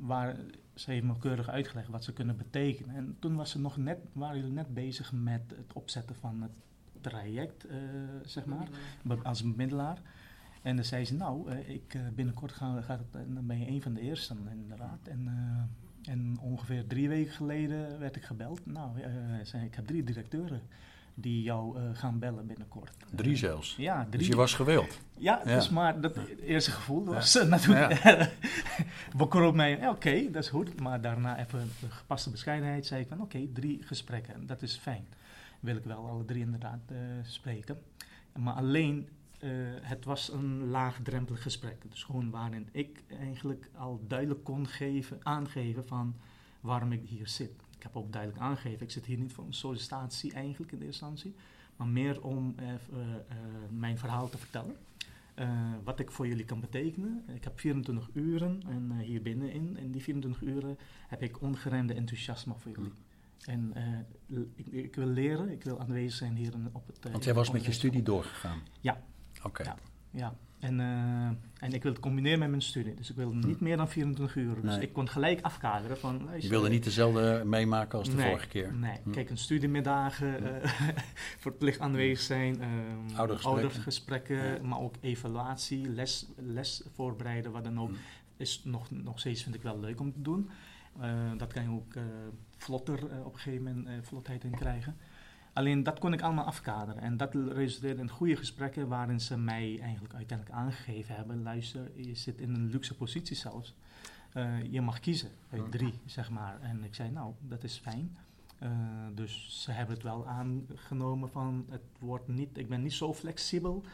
waar 0.00 0.36
ze 0.74 0.90
heeft 0.90 1.04
me 1.04 1.18
keurig 1.18 1.48
uitgelegd 1.48 1.88
wat 1.88 2.04
ze 2.04 2.12
kunnen 2.12 2.36
betekenen. 2.36 2.94
En 2.94 3.16
toen 3.18 3.36
was 3.36 3.50
ze 3.50 3.60
nog 3.60 3.76
net, 3.76 3.98
waren 4.12 4.36
jullie 4.36 4.52
net 4.52 4.74
bezig 4.74 5.12
met 5.12 5.42
het 5.56 5.72
opzetten 5.72 6.16
van 6.16 6.42
het 6.42 6.50
traject, 7.00 7.70
uh, 7.70 7.74
zeg 8.24 8.44
maar, 8.44 8.68
als 9.22 9.42
bemiddelaar. 9.42 9.98
En 10.62 10.76
dan 10.76 10.84
zei 10.84 11.04
ze, 11.04 11.14
nou, 11.14 11.50
uh, 11.50 11.68
ik, 11.68 11.98
binnenkort 12.14 12.52
ga, 12.52 12.80
gaat 12.80 12.98
het, 12.98 13.34
dan 13.34 13.46
ben 13.46 13.58
je 13.58 13.68
een 13.68 13.82
van 13.82 13.94
de 13.94 14.00
eersten 14.00 14.38
inderdaad. 14.50 15.08
En, 15.08 15.28
en 16.02 16.38
ongeveer 16.40 16.86
drie 16.86 17.08
weken 17.08 17.32
geleden 17.32 17.98
werd 17.98 18.16
ik 18.16 18.24
gebeld. 18.24 18.66
Nou, 18.66 18.90
zei, 19.42 19.64
ik 19.64 19.74
heb 19.74 19.86
drie 19.86 20.04
directeuren 20.04 20.60
die 21.14 21.42
jou 21.42 21.78
uh, 21.78 21.84
gaan 21.92 22.18
bellen 22.18 22.46
binnenkort. 22.46 22.96
Drie 23.10 23.36
zelfs? 23.36 23.76
Ja, 23.76 24.04
drie. 24.04 24.18
Dus 24.18 24.26
je 24.26 24.36
was 24.36 24.54
gewild? 24.54 25.00
Ja, 25.18 25.40
ja. 25.44 25.54
Dus 25.54 25.70
maar 25.70 26.00
dat 26.00 26.16
eerste 26.40 26.70
gevoel 26.70 27.04
was 27.04 27.32
ja. 27.32 27.44
natuurlijk 27.44 28.02
ja. 28.02 28.28
bekrop 29.16 29.54
mij, 29.54 29.88
oké, 29.88 30.30
dat 30.30 30.42
is 30.42 30.48
goed. 30.48 30.80
Maar 30.80 31.00
daarna 31.00 31.38
even 31.38 31.70
gepaste 31.88 32.30
bescheidenheid 32.30 32.86
zei 32.86 33.00
ik 33.00 33.08
van, 33.08 33.20
oké, 33.20 33.48
drie 33.52 33.82
gesprekken, 33.82 34.46
dat 34.46 34.62
is 34.62 34.76
fijn. 34.76 35.06
Wil 35.60 35.76
ik 35.76 35.84
wel 35.84 36.06
alle 36.08 36.24
drie 36.24 36.42
inderdaad 36.42 36.80
uh, 36.92 36.98
spreken. 37.22 37.78
Maar 38.38 38.54
alleen, 38.54 39.08
uh, 39.40 39.50
het 39.80 40.04
was 40.04 40.32
een 40.32 40.70
laagdrempelig 40.70 41.42
gesprek. 41.42 41.90
Dus 41.90 42.02
gewoon 42.02 42.30
waarin 42.30 42.68
ik 42.72 43.02
eigenlijk 43.20 43.68
al 43.76 44.00
duidelijk 44.08 44.44
kon 44.44 44.66
geven, 44.66 45.18
aangeven 45.22 45.86
van 45.86 46.14
waarom 46.60 46.92
ik 46.92 47.02
hier 47.08 47.28
zit 47.28 47.52
ik 47.82 47.88
heb 47.92 48.02
ook 48.02 48.12
duidelijk 48.12 48.42
aangegeven, 48.42 48.82
ik 48.82 48.90
zit 48.90 49.06
hier 49.06 49.18
niet 49.18 49.32
voor 49.32 49.44
een 49.44 49.54
sollicitatie 49.54 50.32
eigenlijk 50.32 50.72
in 50.72 50.78
de 50.78 50.84
eerste 50.84 51.04
instantie, 51.04 51.34
maar 51.76 51.86
meer 51.86 52.22
om 52.22 52.54
uh, 52.60 52.68
uh, 52.68 52.76
mijn 53.70 53.98
verhaal 53.98 54.28
te 54.28 54.38
vertellen. 54.38 54.76
wat 55.84 56.00
ik 56.00 56.10
voor 56.10 56.26
jullie 56.26 56.44
kan 56.44 56.60
betekenen. 56.60 57.24
Ik 57.34 57.44
heb 57.44 57.60
24 57.60 58.08
uren 58.12 58.62
en 58.66 58.98
hier 58.98 59.22
binnenin, 59.22 59.76
in 59.76 59.92
die 59.92 60.02
24 60.02 60.42
uren 60.42 60.78
heb 61.08 61.22
ik 61.22 61.40
ongeremde 61.40 61.94
enthousiasme 61.94 62.54
voor 62.56 62.72
jullie. 62.72 62.92
En 63.46 63.72
ik, 64.54 64.66
ik, 64.66 64.94
wil 64.94 65.06
leren, 65.06 65.48
ik 65.48 65.64
wil 65.64 65.80
aanwezig 65.80 66.18
zijn 66.18 66.36
hier 66.36 66.52
op 66.72 66.86
het... 66.86 67.10
Want 67.10 67.24
jij 67.24 67.34
was 67.34 67.50
met 67.50 67.64
je 67.64 67.72
studie 67.72 68.02
doorgegaan? 68.02 68.60
Ja. 68.80 69.02
Oké. 69.42 69.62
Ja, 69.62 69.76
ja, 70.10 70.36
En, 70.62 70.78
uh, 70.78 71.26
en 71.58 71.72
ik 71.72 71.82
wil 71.82 71.92
het 71.92 72.00
combineren 72.00 72.38
met 72.38 72.48
mijn 72.48 72.62
studie. 72.62 72.94
Dus 72.94 73.10
ik 73.10 73.16
wil 73.16 73.32
niet 73.32 73.60
meer 73.60 73.76
dan 73.76 73.88
24 73.88 74.36
uur. 74.36 74.60
Dus 74.60 74.76
ik 74.76 74.92
kon 74.92 75.08
gelijk 75.08 75.40
afkaderen 75.40 75.98
van... 75.98 76.28
Je 76.38 76.48
wilde 76.48 76.68
niet 76.68 76.84
dezelfde 76.84 77.42
meemaken 77.44 77.98
als 77.98 78.10
de 78.10 78.18
vorige 78.18 78.48
keer? 78.48 78.74
Nee, 78.74 78.96
hm. 79.02 79.10
kijk, 79.10 79.30
een 79.30 79.38
studiemiddagen, 79.38 80.36
hm. 80.36 80.44
uh, 80.46 80.88
verplicht 81.38 81.80
aanwezig 81.80 82.20
zijn, 82.20 82.62
um, 82.62 83.16
oudergesprekken, 83.42 84.66
maar 84.66 84.80
ook 84.80 84.94
evaluatie, 85.00 85.88
les, 85.88 86.26
les 86.36 86.82
voorbereiden, 86.94 87.52
wat 87.52 87.64
dan 87.64 87.80
ook. 87.80 87.88
Hm. 87.88 87.94
Is 88.36 88.62
nog, 88.64 88.90
nog 88.90 89.18
steeds, 89.18 89.42
vind 89.42 89.54
ik 89.54 89.62
wel 89.62 89.80
leuk 89.80 90.00
om 90.00 90.12
te 90.12 90.22
doen. 90.22 90.50
Uh, 91.00 91.30
dat 91.36 91.52
kan 91.52 91.62
je 91.62 91.70
ook 91.70 91.94
vlotter 92.56 93.04
op 93.24 93.32
een 93.32 93.40
gegeven 93.40 93.62
moment 93.62 94.06
vlotheid 94.06 94.44
in 94.44 94.54
krijgen. 94.54 94.96
Alleen 95.52 95.82
dat 95.82 95.98
kon 95.98 96.12
ik 96.12 96.22
allemaal 96.22 96.44
afkaderen. 96.44 97.02
En 97.02 97.16
dat 97.16 97.34
resulteerde 97.34 98.00
in 98.00 98.08
goede 98.08 98.36
gesprekken 98.36 98.88
waarin 98.88 99.20
ze 99.20 99.38
mij 99.38 99.78
eigenlijk 99.80 100.14
uiteindelijk 100.14 100.58
aangegeven 100.58 101.14
hebben: 101.14 101.42
luister, 101.42 101.90
je 101.96 102.14
zit 102.14 102.38
in 102.38 102.54
een 102.54 102.70
luxe 102.70 102.94
positie 102.94 103.36
zelfs. 103.36 103.74
Uh, 104.34 104.72
je 104.72 104.80
mag 104.80 105.00
kiezen 105.00 105.30
uit 105.50 105.70
drie, 105.70 105.94
zeg 106.06 106.30
maar. 106.30 106.60
En 106.60 106.84
ik 106.84 106.94
zei: 106.94 107.10
Nou, 107.10 107.32
dat 107.40 107.64
is 107.64 107.76
fijn. 107.76 108.16
Uh, 108.62 108.68
dus 109.14 109.62
ze 109.62 109.70
hebben 109.70 109.94
het 109.94 110.04
wel 110.04 110.26
aangenomen 110.26 111.30
van 111.30 111.66
het 111.68 111.82
wordt 111.98 112.28
niet, 112.28 112.58
ik 112.58 112.68
ben 112.68 112.82
niet 112.82 112.92
zo 112.92 113.14
flexibel 113.14 113.84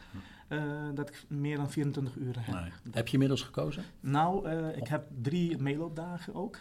uh, 0.49 0.63
dat 0.93 1.09
ik 1.09 1.25
meer 1.27 1.57
dan 1.57 1.69
24 1.69 2.15
uur 2.15 2.35
heb. 2.39 2.55
Nee. 2.55 2.71
Heb 2.91 3.07
je 3.07 3.13
inmiddels 3.13 3.41
gekozen? 3.41 3.83
Nou, 3.99 4.49
uh, 4.49 4.77
ik 4.77 4.87
heb 4.87 5.07
drie 5.21 5.57
meeloopdagen 5.57 6.35
ook 6.35 6.57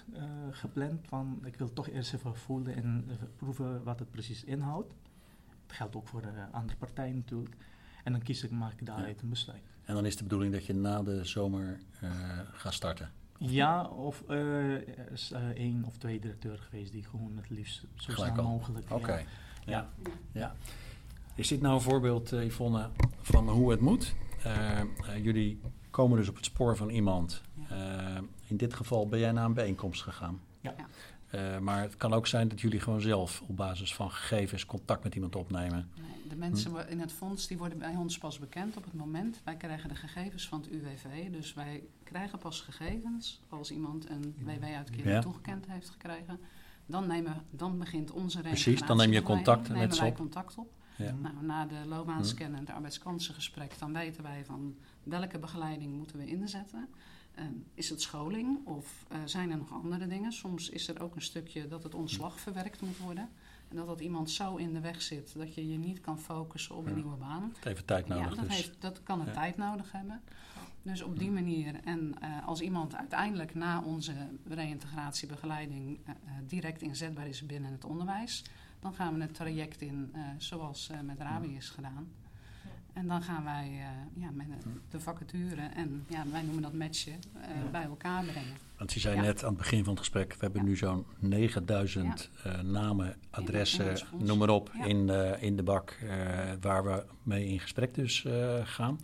gepland. 0.50 1.06
Van, 1.06 1.40
ik 1.44 1.56
wil 1.56 1.72
toch 1.72 1.88
eerst 1.88 2.14
even 2.14 2.36
voelen 2.36 2.74
en 2.74 3.04
proeven 3.36 3.82
wat 3.82 3.98
het 3.98 4.10
precies 4.10 4.44
inhoudt. 4.44 4.94
Dat 5.66 5.76
geldt 5.76 5.96
ook 5.96 6.08
voor 6.08 6.22
de 6.22 6.46
andere 6.50 6.78
partijen 6.78 7.16
natuurlijk. 7.16 7.56
En 8.04 8.12
dan 8.12 8.22
kies 8.22 8.44
ik, 8.44 8.50
maak 8.50 8.72
ik 8.72 8.86
daaruit 8.86 9.16
ja. 9.16 9.22
een 9.22 9.28
besluit. 9.28 9.62
En 9.84 9.94
dan 9.94 10.06
is 10.06 10.16
de 10.16 10.22
bedoeling 10.22 10.52
dat 10.52 10.66
je 10.66 10.74
na 10.74 11.02
de 11.02 11.24
zomer 11.24 11.80
gaat 12.52 12.74
starten? 12.74 13.10
Ja, 13.38 13.84
of 13.84 14.22
uh, 14.28 14.74
er 14.74 15.12
is 15.12 15.32
uh, 15.32 15.48
één 15.48 15.84
of 15.84 15.96
twee 15.96 16.20
directeuren 16.20 16.60
geweest 16.60 16.92
die 16.92 17.04
gewoon 17.04 17.36
het 17.36 17.50
liefst 17.50 17.84
zo 17.94 18.12
snel 18.12 18.42
mogelijk. 18.42 18.90
Oké. 18.90 19.12
Ja. 19.12 19.24
Ja. 19.64 19.88
ja. 20.32 20.54
Is 21.34 21.48
dit 21.48 21.60
nou 21.60 21.74
een 21.74 21.80
voorbeeld, 21.80 22.30
Yvonne, 22.30 22.88
van 23.20 23.48
hoe 23.48 23.70
het 23.70 23.80
moet? 23.80 24.14
jullie 25.22 25.60
komen 25.90 26.16
dus 26.16 26.28
op 26.28 26.36
het 26.36 26.44
spoor 26.44 26.76
van 26.76 26.88
iemand. 26.88 27.42
in 28.46 28.56
dit 28.56 28.74
geval 28.74 29.08
ben 29.08 29.18
jij 29.18 29.32
naar 29.32 29.44
een 29.44 29.54
bijeenkomst 29.54 30.02
gegaan. 30.02 30.40
Ja. 30.60 30.74
Uh, 31.34 31.58
maar 31.58 31.82
het 31.82 31.96
kan 31.96 32.12
ook 32.12 32.26
zijn 32.26 32.48
dat 32.48 32.60
jullie 32.60 32.80
gewoon 32.80 33.00
zelf 33.00 33.42
op 33.46 33.56
basis 33.56 33.94
van 33.94 34.10
gegevens 34.10 34.66
contact 34.66 35.04
met 35.04 35.14
iemand 35.14 35.36
opnemen. 35.36 35.90
Nee, 35.94 36.28
de 36.28 36.36
mensen 36.36 36.70
hm. 36.70 36.88
in 36.88 37.00
het 37.00 37.12
fonds 37.12 37.46
die 37.46 37.58
worden 37.58 37.78
bij 37.78 37.94
ons 37.96 38.18
pas 38.18 38.38
bekend 38.38 38.76
op 38.76 38.84
het 38.84 38.94
moment. 38.94 39.40
Wij 39.44 39.56
krijgen 39.56 39.88
de 39.88 39.94
gegevens 39.94 40.48
van 40.48 40.60
het 40.60 40.70
UWV. 40.70 41.30
Dus 41.30 41.54
wij 41.54 41.82
krijgen 42.08 42.38
pas 42.38 42.60
gegevens 42.60 43.40
als 43.48 43.70
iemand 43.70 44.10
een 44.10 44.34
WW-uitkering 44.38 45.22
toegekend 45.22 45.66
heeft 45.66 45.90
gekregen. 45.90 46.40
Dan, 46.86 47.06
nemen, 47.06 47.44
dan 47.50 47.78
begint 47.78 48.10
onze 48.10 48.40
Precies, 48.40 48.82
dan 48.82 48.96
neem 48.96 49.12
je 49.12 49.22
contact 49.22 49.68
met 49.68 49.94
ze 49.94 50.04
op. 50.04 50.16
contact 50.16 50.58
op. 50.58 50.72
Ja. 50.96 51.14
Nou, 51.14 51.34
na 51.40 51.66
de 51.66 51.86
loopbaanscan 51.86 52.46
hm. 52.46 52.54
en 52.54 52.60
het 52.60 52.70
arbeidskansengesprek, 52.70 53.78
dan 53.78 53.92
weten 53.92 54.22
wij 54.22 54.44
van 54.44 54.76
welke 55.02 55.38
begeleiding 55.38 55.96
moeten 55.96 56.18
we 56.18 56.26
inzetten. 56.26 56.88
Ehm, 57.34 57.52
is 57.74 57.90
het 57.90 58.02
scholing 58.02 58.66
of 58.66 59.06
uh, 59.12 59.18
zijn 59.24 59.50
er 59.50 59.56
nog 59.56 59.72
andere 59.72 60.06
dingen? 60.06 60.32
Soms 60.32 60.70
is 60.70 60.88
er 60.88 61.02
ook 61.02 61.14
een 61.14 61.22
stukje 61.22 61.68
dat 61.68 61.82
het 61.82 61.94
ontslag 61.94 62.40
verwerkt 62.40 62.80
moet 62.80 62.98
worden. 62.98 63.28
En 63.68 63.76
dat 63.76 63.86
dat 63.86 64.00
iemand 64.00 64.30
zo 64.30 64.56
in 64.56 64.72
de 64.72 64.80
weg 64.80 65.02
zit 65.02 65.34
dat 65.36 65.54
je 65.54 65.68
je 65.68 65.78
niet 65.78 66.00
kan 66.00 66.20
focussen 66.20 66.76
op 66.76 66.86
een 66.86 66.94
nieuwe 66.94 67.16
baan. 67.16 67.52
Het 67.54 67.64
heeft 67.64 67.86
tijd 67.86 68.08
nodig. 68.08 68.28
Ja, 68.28 68.34
dat, 68.34 68.48
dus. 68.48 68.56
heeft, 68.56 68.76
dat 68.78 69.02
kan 69.02 69.20
een 69.20 69.32
tijd 69.32 69.56
nodig 69.56 69.92
hebben. 69.92 70.22
Dus 70.82 71.02
op 71.02 71.18
die 71.18 71.30
manier, 71.30 71.74
en 71.84 72.14
uh, 72.22 72.46
als 72.46 72.60
iemand 72.60 72.96
uiteindelijk 72.96 73.54
na 73.54 73.82
onze 73.82 74.12
reïntegratiebegeleiding 74.48 75.98
uh, 75.98 76.14
direct 76.46 76.82
inzetbaar 76.82 77.28
is 77.28 77.46
binnen 77.46 77.72
het 77.72 77.84
onderwijs, 77.84 78.44
dan 78.80 78.94
gaan 78.94 79.14
we 79.14 79.20
het 79.20 79.34
traject 79.34 79.80
in 79.80 80.12
zoals 80.36 80.90
met 81.04 81.18
Rabi 81.18 81.56
is 81.56 81.68
gedaan. 81.70 82.08
En 82.98 83.06
dan 83.06 83.22
gaan 83.22 83.44
wij 83.44 83.70
uh, 83.70 84.22
ja, 84.22 84.30
met 84.32 84.46
de 84.90 85.00
vacature 85.00 85.62
en 85.74 86.04
ja, 86.08 86.24
wij 86.30 86.42
noemen 86.42 86.62
dat 86.62 86.72
matchen 86.72 87.12
uh, 87.36 87.42
bij 87.70 87.82
elkaar 87.82 88.24
brengen. 88.24 88.56
Want 88.76 88.92
je 88.92 89.00
zei 89.00 89.16
ja. 89.16 89.22
net 89.22 89.42
aan 89.42 89.48
het 89.48 89.58
begin 89.58 89.84
van 89.84 89.92
het 89.92 89.98
gesprek, 89.98 90.32
we 90.32 90.38
hebben 90.40 90.64
nu 90.64 90.76
zo'n 90.76 91.06
9000 91.18 92.30
uh, 92.46 92.60
namen, 92.60 93.16
adressen, 93.30 93.96
in 94.18 94.24
noem 94.24 94.38
maar 94.38 94.48
op, 94.48 94.70
in, 94.84 95.08
in 95.40 95.56
de 95.56 95.62
bak 95.62 95.98
waar 96.60 96.84
we 96.84 97.04
mee 97.22 97.46
in 97.46 97.60
gesprek 97.60 97.94
dus 97.94 98.24
gaan. 98.64 98.98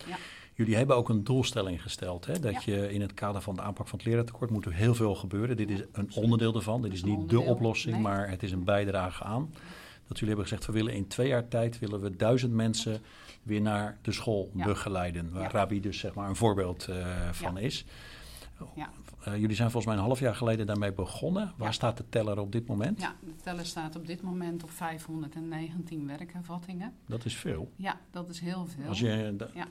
Jullie 0.56 0.76
hebben 0.76 0.96
ook 0.96 1.08
een 1.08 1.24
doelstelling 1.24 1.82
gesteld, 1.82 2.26
hè? 2.26 2.38
dat 2.38 2.64
je 2.64 2.92
in 2.92 3.00
het 3.00 3.14
kader 3.14 3.42
van 3.42 3.54
de 3.54 3.62
aanpak 3.62 3.88
van 3.88 3.98
het 3.98 4.08
leraartekort 4.08 4.50
moet 4.50 4.64
er 4.64 4.72
heel 4.72 4.94
veel 4.94 5.14
gebeuren. 5.14 5.56
Dit 5.56 5.70
is 5.70 5.82
een 5.92 6.10
onderdeel 6.14 6.54
ervan, 6.54 6.82
dit 6.82 6.92
is 6.92 7.04
niet 7.04 7.28
de 7.28 7.40
oplossing, 7.40 7.94
nee. 7.94 8.02
maar 8.02 8.28
het 8.28 8.42
is 8.42 8.52
een 8.52 8.64
bijdrage 8.64 9.24
aan. 9.24 9.52
Dat 10.08 10.18
jullie 10.18 10.34
hebben 10.34 10.44
gezegd, 10.44 10.66
we 10.66 10.72
willen 10.72 10.94
in 10.94 11.06
twee 11.06 11.28
jaar 11.28 11.48
tijd 11.48 11.78
willen 11.78 12.00
we 12.00 12.16
duizend 12.16 12.52
mensen 12.52 13.00
weer 13.42 13.60
naar 13.60 13.98
de 14.02 14.12
school 14.12 14.50
begeleiden. 14.52 15.32
Waar 15.32 15.52
Rabi 15.52 15.80
dus 15.80 15.98
zeg 15.98 16.14
maar 16.14 16.28
een 16.28 16.36
voorbeeld 16.36 16.86
uh, 16.90 17.06
van 17.32 17.58
is. 17.58 17.84
Ja. 18.74 18.90
Uh, 19.28 19.36
jullie 19.36 19.56
zijn 19.56 19.70
volgens 19.70 19.92
mij 19.92 20.02
een 20.02 20.08
half 20.08 20.20
jaar 20.20 20.34
geleden 20.34 20.66
daarmee 20.66 20.92
begonnen. 20.92 21.52
Waar 21.56 21.74
staat 21.74 21.96
de 21.96 22.04
teller 22.08 22.38
op 22.38 22.52
dit 22.52 22.66
moment? 22.66 23.00
Ja, 23.00 23.14
de 23.20 23.36
teller 23.42 23.66
staat 23.66 23.96
op 23.96 24.06
dit 24.06 24.22
moment 24.22 24.62
op 24.62 24.70
519 24.70 26.06
werkervattingen. 26.06 26.92
Dat 27.06 27.24
is 27.24 27.36
veel. 27.36 27.70
Ja, 27.76 28.00
dat 28.10 28.28
is 28.28 28.40
heel 28.40 28.66
veel. 28.66 28.88
Als 28.88 28.98
je, 28.98 29.36
ja. 29.54 29.66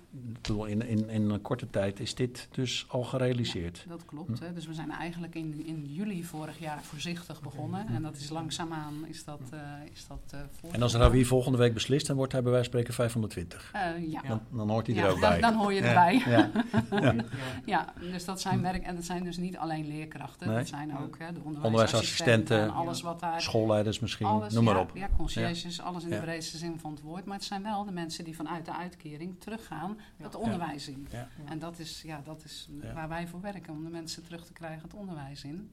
in, 0.65 0.87
in, 0.87 1.09
in 1.09 1.29
een 1.29 1.41
korte 1.41 1.69
tijd 1.69 1.99
is 1.99 2.15
dit 2.15 2.47
dus 2.51 2.85
al 2.87 3.03
gerealiseerd. 3.03 3.77
Ja, 3.77 3.89
dat 3.89 4.05
klopt. 4.05 4.39
Hm. 4.39 4.45
Hè. 4.45 4.53
Dus 4.53 4.67
we 4.67 4.73
zijn 4.73 4.91
eigenlijk 4.91 5.35
in, 5.35 5.65
in 5.65 5.85
juli 5.85 6.23
vorig 6.23 6.59
jaar 6.59 6.83
voorzichtig 6.83 7.41
begonnen. 7.41 7.87
En 7.87 8.01
dat 8.01 8.15
is 8.15 8.29
langzaamaan 8.29 9.05
is 9.07 9.23
dat, 9.23 9.41
uh, 9.53 9.59
is 9.91 10.07
dat 10.07 10.33
uh, 10.33 10.73
En 10.73 10.81
als 10.81 10.95
Ravi 10.95 11.25
volgende 11.25 11.57
week 11.57 11.73
beslist, 11.73 12.07
dan 12.07 12.15
wordt 12.15 12.31
hij 12.31 12.41
bij 12.41 12.51
wijze 12.51 12.69
van 12.69 12.79
spreken 12.79 12.93
520. 12.93 13.71
ja. 14.07 14.21
Dan, 14.27 14.41
dan, 14.51 14.69
hoort 14.69 14.87
hij 14.87 14.95
er 14.95 15.11
ook 15.11 15.19
bij. 15.19 15.39
Dan, 15.39 15.53
hoor 15.53 15.73
je 15.73 15.81
erbij. 15.81 16.23
Ja. 16.25 16.51
ja. 17.65 17.93
dus 18.11 18.25
dat 18.25 18.41
zijn 18.41 18.61
werk 18.73 18.85
en 18.85 18.95
dat 18.95 19.03
zijn 19.03 19.23
dus 19.23 19.37
niet 19.37 19.57
alleen 19.57 19.87
leerkrachten, 19.87 20.47
nee. 20.47 20.57
dat 20.57 20.67
zijn 20.67 20.97
ook 20.97 21.17
hè, 21.17 21.33
de 21.33 21.39
onderwijsassistenten, 21.43 22.73
alles 22.73 23.01
wat 23.01 23.19
daar, 23.19 23.41
schoolleiders 23.41 23.99
misschien, 23.99 24.25
alles, 24.25 24.53
noem 24.53 24.63
maar 24.63 24.79
op. 24.79 24.91
Ja, 24.93 25.09
conciërges, 25.17 25.81
alles 25.81 26.03
in 26.03 26.09
de 26.09 26.19
breedste 26.19 26.57
zin 26.57 26.79
van 26.79 26.91
het 26.91 27.01
woord. 27.01 27.25
Maar 27.25 27.35
het 27.35 27.45
zijn 27.45 27.63
wel 27.63 27.85
de 27.85 27.91
mensen 27.91 28.23
die 28.23 28.35
vanuit 28.35 28.65
de 28.65 28.73
uitkering 28.73 29.39
teruggaan 29.39 29.97
het 30.17 30.35
onderwijs 30.35 30.87
in. 30.87 31.07
En 31.45 31.59
dat 31.59 31.79
is, 31.79 32.01
ja, 32.01 32.21
dat 32.23 32.43
is 32.43 32.69
waar 32.93 33.09
wij 33.09 33.27
voor 33.27 33.41
werken, 33.41 33.73
om 33.73 33.83
de 33.83 33.89
mensen 33.89 34.23
terug 34.23 34.45
te 34.45 34.53
krijgen 34.53 34.81
het 34.83 34.93
onderwijs 34.93 35.43
in. 35.43 35.71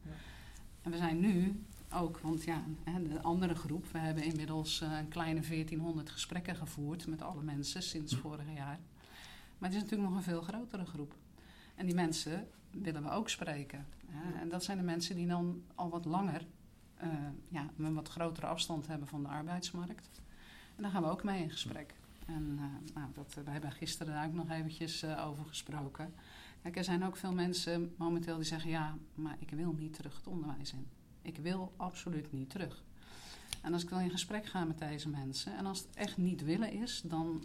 En 0.82 0.90
we 0.90 0.96
zijn 0.96 1.20
nu 1.20 1.64
ook, 1.92 2.18
want 2.18 2.44
ja, 2.44 2.62
de 3.08 3.22
andere 3.22 3.54
groep, 3.54 3.86
we 3.92 3.98
hebben 3.98 4.22
inmiddels 4.24 4.80
eh, 4.80 4.98
een 4.98 5.08
kleine 5.08 5.40
1400 5.40 6.10
gesprekken 6.10 6.56
gevoerd 6.56 7.06
met 7.06 7.22
alle 7.22 7.42
mensen 7.42 7.82
sinds 7.82 8.12
hm. 8.14 8.20
vorig 8.20 8.46
jaar. 8.54 8.78
Maar 9.58 9.68
het 9.68 9.78
is 9.78 9.82
natuurlijk 9.82 10.08
nog 10.08 10.18
een 10.18 10.24
veel 10.24 10.42
grotere 10.42 10.86
groep. 10.86 11.14
En 11.74 11.86
die 11.86 11.94
mensen 11.94 12.48
willen 12.70 13.02
we 13.02 13.10
ook 13.10 13.28
spreken. 13.28 13.86
en 14.40 14.48
dat 14.48 14.64
zijn 14.64 14.78
de 14.78 14.84
mensen 14.84 15.16
die 15.16 15.26
dan 15.26 15.62
al 15.74 15.90
wat 15.90 16.04
langer 16.04 16.46
uh, 17.02 17.08
ja, 17.48 17.66
een 17.78 17.94
wat 17.94 18.08
grotere 18.08 18.46
afstand 18.46 18.86
hebben 18.86 19.08
van 19.08 19.22
de 19.22 19.28
arbeidsmarkt. 19.28 20.20
En 20.76 20.82
daar 20.82 20.90
gaan 20.90 21.02
we 21.02 21.08
ook 21.08 21.24
mee 21.24 21.42
in 21.42 21.50
gesprek. 21.50 21.94
En 22.26 22.58
uh, 22.58 22.94
nou, 22.94 23.08
dat, 23.14 23.34
we 23.44 23.50
hebben 23.50 23.72
gisteren 23.72 24.14
daar 24.14 24.26
ook 24.26 24.34
nog 24.34 24.50
eventjes 24.50 25.04
over 25.04 25.44
gesproken. 25.44 26.14
Er 26.62 26.84
zijn 26.84 27.04
ook 27.04 27.16
veel 27.16 27.32
mensen 27.32 27.94
momenteel 27.96 28.36
die 28.36 28.44
zeggen... 28.44 28.70
ja, 28.70 28.96
maar 29.14 29.36
ik 29.38 29.50
wil 29.50 29.72
niet 29.72 29.94
terug 29.94 30.16
het 30.16 30.26
onderwijs 30.26 30.72
in. 30.72 30.86
Ik 31.22 31.36
wil 31.36 31.72
absoluut 31.76 32.32
niet 32.32 32.50
terug. 32.50 32.82
En 33.62 33.72
als 33.72 33.82
ik 33.82 33.88
dan 33.88 34.00
in 34.00 34.10
gesprek 34.10 34.46
ga 34.46 34.64
met 34.64 34.78
deze 34.78 35.08
mensen... 35.08 35.56
en 35.56 35.66
als 35.66 35.78
het 35.78 35.96
echt 35.96 36.16
niet 36.16 36.44
willen 36.44 36.72
is, 36.72 37.02
dan, 37.04 37.44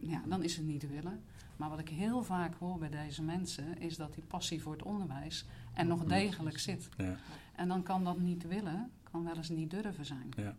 ja, 0.00 0.22
dan 0.26 0.42
is 0.42 0.56
het 0.56 0.66
niet 0.66 0.88
willen. 0.88 1.20
Maar 1.56 1.68
wat 1.68 1.78
ik 1.78 1.88
heel 1.88 2.22
vaak 2.22 2.54
hoor 2.58 2.78
bij 2.78 2.88
deze 2.88 3.22
mensen 3.22 3.78
is 3.78 3.96
dat 3.96 4.14
die 4.14 4.22
passie 4.22 4.62
voor 4.62 4.72
het 4.72 4.82
onderwijs 4.82 5.44
er 5.74 5.86
nog 5.86 6.04
degelijk 6.04 6.58
zit. 6.58 6.88
Ja. 6.96 7.16
En 7.54 7.68
dan 7.68 7.82
kan 7.82 8.04
dat 8.04 8.18
niet 8.18 8.46
willen, 8.46 8.90
kan 9.10 9.24
wel 9.24 9.36
eens 9.36 9.48
niet 9.48 9.70
durven 9.70 10.06
zijn. 10.06 10.28
Ja. 10.36 10.56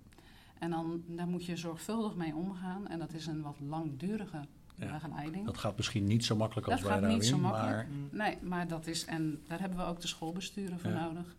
En 0.60 0.70
dan 0.70 1.04
daar 1.08 1.28
moet 1.28 1.46
je 1.46 1.58
zorgvuldig 1.58 2.16
mee 2.16 2.36
omgaan 2.36 2.88
en 2.88 3.00
dat 3.00 3.14
is 3.14 3.26
een 3.26 3.42
wat 3.42 3.60
langdurige 3.60 4.46
ja. 4.76 4.92
begeleiding. 4.94 5.46
Dat 5.46 5.58
gaat 5.58 5.78
misschien 5.78 6.04
niet 6.04 6.26
zo 6.26 6.36
makkelijk 6.36 6.68
als 6.68 6.82
dat 6.82 6.90
wij 6.90 7.00
gaat 7.00 7.10
niet 7.10 7.26
zo 7.26 7.38
makkelijk. 7.38 7.88
Maar... 8.12 8.28
Nee, 8.28 8.38
maar 8.42 8.68
dat 8.68 8.88
is, 8.88 9.06
en 9.06 9.42
daar 9.48 9.60
hebben 9.60 9.78
we 9.78 9.86
ook 9.86 10.02
de 10.02 10.08
schoolbesturen 10.08 10.80
voor 10.80 10.92
nodig. 10.92 11.36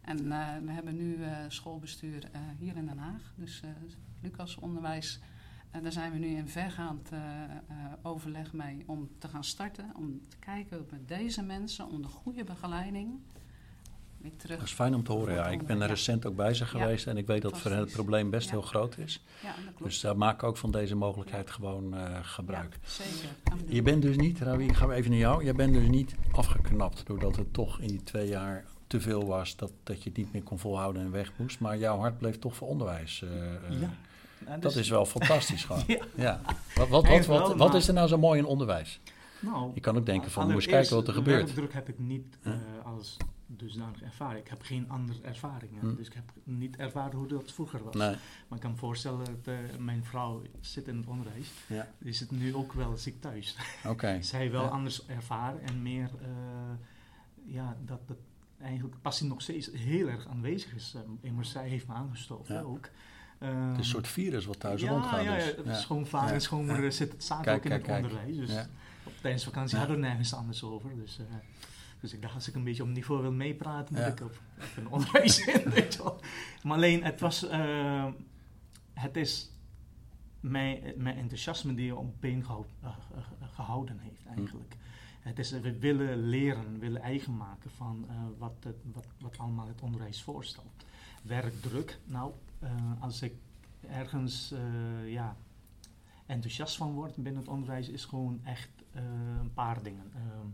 En 0.00 0.24
uh, 0.24 0.48
we 0.64 0.70
hebben 0.70 0.96
nu 0.96 1.16
uh, 1.16 1.28
schoolbestuur 1.48 2.24
uh, 2.24 2.40
hier 2.58 2.76
in 2.76 2.86
Den 2.86 2.98
Haag. 2.98 3.32
Dus 3.34 3.62
Lucas 4.20 4.56
Onderwijs 4.56 5.20
en 5.70 5.82
daar 5.82 5.92
zijn 5.92 6.12
we 6.12 6.18
nu 6.18 6.26
in 6.26 6.48
vergaand 6.48 7.12
uh, 7.12 7.18
uh, 7.18 7.76
overleg 8.02 8.52
mee 8.52 8.82
om 8.86 9.08
te 9.18 9.28
gaan 9.28 9.44
starten. 9.44 9.92
Om 9.96 10.20
te 10.28 10.36
kijken 10.38 10.86
met 10.90 11.08
deze 11.08 11.42
mensen 11.42 11.88
onder 11.88 12.10
goede 12.10 12.44
begeleiding 12.44 13.20
weer 14.18 14.36
terug. 14.36 14.56
Dat 14.56 14.66
is 14.66 14.72
fijn 14.72 14.94
om 14.94 15.02
te 15.02 15.12
horen, 15.12 15.34
ja. 15.34 15.48
Ik 15.48 15.66
ben 15.66 15.80
er 15.80 15.88
recent 15.88 16.26
ook 16.26 16.36
bij 16.36 16.54
ze 16.54 16.66
geweest 16.66 17.06
en 17.06 17.16
ik 17.16 17.26
weet 17.26 17.42
dat 17.42 17.58
voor 17.58 17.70
hen 17.70 17.80
het 17.80 17.92
probleem 17.92 18.30
best 18.30 18.50
heel 18.50 18.62
groot 18.62 18.98
is. 18.98 19.24
Ja, 19.42 19.48
dat 19.48 19.64
klopt. 19.64 19.82
Dus 19.82 20.00
daar 20.00 20.16
maak 20.16 20.34
ik 20.34 20.42
ook 20.42 20.56
van 20.56 20.70
deze 20.70 20.94
mogelijkheid 20.96 21.50
gewoon 21.50 21.94
uh, 21.94 22.18
gebruik. 22.22 22.78
zeker. 22.84 23.28
Je 23.66 23.82
bent 23.82 24.02
dus 24.02 24.16
niet, 24.16 24.38
Rawi, 24.38 24.64
ik 24.64 24.76
ga 24.76 24.90
even 24.90 25.10
naar 25.10 25.20
jou. 25.20 25.44
Jij 25.44 25.54
bent 25.54 25.72
dus 25.72 25.88
niet 25.88 26.14
afgeknapt 26.32 27.06
doordat 27.06 27.36
het 27.36 27.52
toch 27.52 27.80
in 27.80 27.88
die 27.88 28.02
twee 28.02 28.28
jaar 28.28 28.64
te 28.86 29.00
veel 29.00 29.26
was, 29.26 29.56
dat, 29.56 29.72
dat 29.82 30.02
je 30.02 30.08
het 30.08 30.18
niet 30.18 30.32
meer 30.32 30.42
kon 30.42 30.58
volhouden 30.58 31.02
en 31.02 31.10
weg 31.10 31.32
moest. 31.36 31.60
Maar 31.60 31.78
jouw 31.78 31.98
hart 31.98 32.18
bleef 32.18 32.38
toch 32.38 32.56
voor 32.56 32.68
onderwijs. 32.68 33.20
Uh, 33.20 33.80
ja. 33.80 33.90
Nou, 34.38 34.60
dat 34.60 34.72
dus 34.72 34.80
is 34.80 34.88
wel 34.88 35.06
fantastisch 35.06 35.64
gewoon. 35.64 35.84
ja. 35.86 36.04
ja. 36.14 36.40
Wat, 36.74 36.88
wat, 36.88 37.06
wat, 37.06 37.26
wat, 37.26 37.56
wat, 37.56 37.74
is 37.74 37.88
er 37.88 37.94
nou 37.94 38.08
zo 38.08 38.18
mooi 38.18 38.38
in 38.38 38.44
onderwijs? 38.44 39.00
Nou, 39.40 39.70
je 39.74 39.80
kan 39.80 39.96
ook 39.96 40.06
denken 40.06 40.30
van, 40.30 40.44
moet 40.44 40.54
eens 40.54 40.66
kijken 40.66 40.94
wat 40.94 41.08
er 41.08 41.14
gebeurt. 41.14 41.54
druk 41.54 41.72
heb 41.72 41.88
ik 41.88 41.98
niet 41.98 42.38
uh, 42.42 42.54
als 42.84 43.16
dusdanig 43.46 44.02
ervaren. 44.02 44.38
Ik 44.38 44.48
heb 44.48 44.62
geen 44.62 44.88
andere 44.88 45.18
ervaringen. 45.22 45.96
Dus 45.96 46.06
ik 46.06 46.12
heb 46.12 46.32
niet 46.44 46.76
ervaren 46.76 47.18
hoe 47.18 47.26
dat 47.26 47.52
vroeger 47.52 47.84
was. 47.84 47.94
Nee. 47.94 48.16
Maar 48.48 48.58
ik 48.58 48.60
kan 48.60 48.70
me 48.70 48.76
voorstellen 48.76 49.24
dat 49.24 49.54
uh, 49.54 49.76
mijn 49.78 50.04
vrouw 50.04 50.42
zit 50.60 50.88
in 50.88 50.96
het 50.96 51.06
onderwijs. 51.06 51.50
Ja. 51.66 51.88
Die 51.98 52.12
zit 52.12 52.30
nu 52.30 52.54
ook 52.54 52.72
wel 52.72 52.96
ziek 52.96 53.20
thuis. 53.20 53.56
Okay. 53.86 54.22
Zij 54.32 54.50
wel 54.50 54.64
anders 54.64 55.06
ervaren 55.06 55.62
en 55.62 55.82
meer... 55.82 56.10
Uh, 56.20 56.28
ja, 57.44 57.76
dat, 57.84 58.00
dat 58.06 58.16
eigenlijk 58.60 59.02
passie 59.02 59.26
nog 59.26 59.42
steeds 59.42 59.70
heel 59.72 60.08
erg 60.08 60.26
aanwezig 60.26 60.74
is. 60.74 60.94
Um, 60.96 61.18
immers, 61.20 61.50
zij 61.50 61.68
heeft 61.68 61.86
me 61.86 61.94
aangestoken 61.94 62.54
ja. 62.54 62.60
ook. 62.60 62.88
Um, 63.40 63.68
het 63.68 63.70
is 63.70 63.76
een 63.78 63.84
soort 63.84 64.08
virus 64.08 64.44
wat 64.44 64.60
thuis 64.60 64.80
ja, 64.80 64.90
rondgaat. 64.90 65.24
Ja, 65.24 65.34
dus. 65.34 65.54
ja, 65.64 65.74
schoonvader 65.74 66.34
en 66.34 66.40
schoonmoeder 66.40 66.92
zit 66.92 67.12
het 67.12 67.24
zaten 67.24 67.54
ook 67.54 67.64
in 67.64 67.70
het 67.70 67.88
onderwijs. 67.88 68.36
Dus 68.36 68.50
tijdens 69.20 69.44
vakantie 69.44 69.78
hadden 69.78 69.96
we 69.96 70.02
nergens 70.02 70.34
anders 70.34 70.62
over. 70.62 70.96
Dus, 70.96 71.18
uh, 71.18 71.26
dus 72.00 72.12
ik 72.12 72.22
dacht, 72.22 72.34
als 72.34 72.48
ik 72.48 72.54
een 72.54 72.64
beetje 72.64 72.82
op 72.82 72.88
niveau 72.88 73.22
wil 73.22 73.32
meepraten, 73.32 73.94
moet 73.94 74.06
ik 74.06 74.20
op, 74.20 74.40
een 74.76 74.88
onderwijs 74.88 75.38
in. 75.54 75.70
Weet 75.70 75.94
je 75.94 76.02
wel. 76.02 76.20
Maar 76.62 76.76
alleen, 76.76 77.04
het 77.04 77.20
was... 77.20 77.44
Uh, 77.44 78.06
het 78.92 79.16
is 79.16 79.50
mijn, 80.40 80.92
mijn 80.96 81.16
enthousiasme 81.16 81.74
die 81.74 81.86
je 81.86 81.96
op 81.96 82.20
been 82.20 82.44
gehouden, 82.44 82.72
uh, 82.84 82.90
gehouden 83.52 83.98
heeft 83.98 84.22
hm. 84.22 84.38
eigenlijk. 84.38 84.76
Het 85.20 85.38
is, 85.38 85.50
we 85.50 85.78
willen 85.78 86.28
leren, 86.28 86.78
willen 86.78 87.02
eigen 87.02 87.36
maken 87.36 87.70
van 87.70 88.06
uh, 88.10 88.16
wat, 88.38 88.54
het, 88.60 88.76
wat, 88.92 89.06
wat 89.20 89.38
allemaal 89.38 89.66
het 89.66 89.80
onderwijs 89.80 90.22
voorstelt. 90.22 90.84
Werkdruk, 91.26 91.98
nou, 92.04 92.32
uh, 92.62 92.70
als 93.00 93.22
ik 93.22 93.34
ergens 93.88 94.52
uh, 94.52 95.12
ja, 95.12 95.36
enthousiast 96.26 96.76
van 96.76 96.92
word 96.92 97.16
binnen 97.16 97.42
het 97.42 97.50
onderwijs, 97.50 97.88
is 97.88 98.04
gewoon 98.04 98.40
echt 98.44 98.70
een 99.40 99.52
paar 99.54 99.82
dingen. 99.82 100.12
Ehm, 100.14 100.46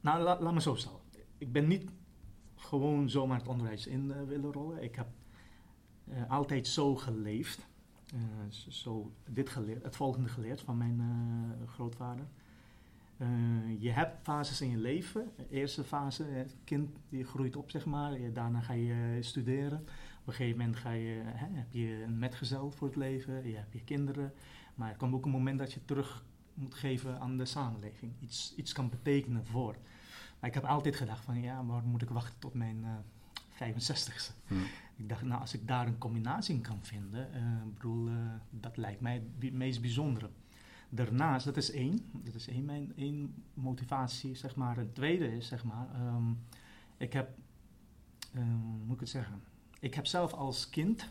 nou, 0.00 0.22
laat 0.22 0.54
me 0.54 0.60
zo 0.60 0.74
stellen. 0.74 1.00
Ik 1.38 1.52
ben 1.52 1.68
niet 1.68 1.90
gewoon 2.56 3.10
zomaar 3.10 3.38
het 3.38 3.48
onderwijs 3.48 3.86
in 3.86 4.26
willen 4.26 4.52
rollen. 4.52 4.82
Ik 4.82 4.94
heb 4.94 5.08
altijd 6.28 6.66
zo 6.66 6.96
geleefd. 6.96 7.68
zo 8.68 9.12
dit 9.28 9.48
geleerd, 9.48 9.82
het 9.82 9.96
volgende 9.96 10.28
geleerd 10.28 10.60
van 10.60 10.76
mijn 10.76 11.02
grootvader. 11.66 12.26
Uh, 13.22 13.80
je 13.80 13.90
hebt 13.90 14.22
fases 14.22 14.60
in 14.60 14.70
je 14.70 14.76
leven. 14.76 15.30
De 15.36 15.48
eerste 15.50 15.84
fase, 15.84 16.24
het 16.24 16.56
kind 16.64 16.90
die 17.08 17.24
groeit 17.24 17.56
op, 17.56 17.70
zeg 17.70 17.84
maar. 17.84 18.32
Daarna 18.32 18.60
ga 18.60 18.72
je 18.72 19.18
studeren. 19.20 19.78
Op 20.20 20.26
een 20.26 20.32
gegeven 20.32 20.58
moment 20.58 20.76
ga 20.76 20.90
je, 20.90 21.22
hè, 21.24 21.46
heb 21.52 21.72
je 21.72 22.02
een 22.02 22.18
metgezel 22.18 22.70
voor 22.70 22.86
het 22.86 22.96
leven. 22.96 23.48
Je 23.48 23.56
hebt 23.56 23.72
je 23.72 23.84
kinderen. 23.84 24.32
Maar 24.74 24.90
er 24.90 24.96
komt 24.96 25.14
ook 25.14 25.24
een 25.24 25.30
moment 25.30 25.58
dat 25.58 25.72
je 25.72 25.84
terug 25.84 26.24
moet 26.54 26.74
geven 26.74 27.20
aan 27.20 27.36
de 27.36 27.44
samenleving. 27.44 28.12
Iets, 28.20 28.54
iets 28.56 28.72
kan 28.72 28.88
betekenen 28.88 29.46
voor. 29.46 29.76
Maar 30.38 30.48
ik 30.48 30.54
heb 30.54 30.64
altijd 30.64 30.96
gedacht 30.96 31.24
van, 31.24 31.40
ja, 31.40 31.64
waarom 31.64 31.90
moet 31.90 32.02
ik 32.02 32.10
wachten 32.10 32.38
tot 32.38 32.54
mijn 32.54 32.84
uh, 32.84 33.68
eh, 33.68 33.76
65ste? 33.76 34.46
Hmm. 34.46 34.62
Ik 34.96 35.08
dacht, 35.08 35.22
nou, 35.22 35.40
als 35.40 35.54
ik 35.54 35.68
daar 35.68 35.86
een 35.86 35.98
combinatie 35.98 36.54
in 36.54 36.60
kan 36.60 36.78
vinden, 36.82 37.28
uh, 37.34 37.72
bedoel, 37.74 38.10
dat 38.50 38.76
lijkt 38.76 39.00
mij 39.00 39.22
het 39.38 39.52
meest 39.52 39.80
bijzondere. 39.80 40.30
Daarnaast, 40.92 41.44
dat 41.44 41.56
is 41.56 41.70
één, 41.70 42.10
dat 42.12 42.34
is 42.34 42.48
één, 42.48 42.64
mijn, 42.64 42.92
één 42.96 43.34
motivatie, 43.54 44.34
zeg 44.34 44.56
maar. 44.56 44.78
Een 44.78 44.92
tweede 44.92 45.36
is, 45.36 45.46
zeg 45.46 45.64
maar, 45.64 45.88
um, 46.00 46.38
ik 46.96 47.12
heb, 47.12 47.30
um, 48.36 48.82
moet 48.84 48.94
ik 48.94 49.00
het 49.00 49.08
zeggen, 49.08 49.42
ik 49.80 49.94
heb 49.94 50.06
zelf 50.06 50.32
als 50.32 50.70
kind 50.70 51.08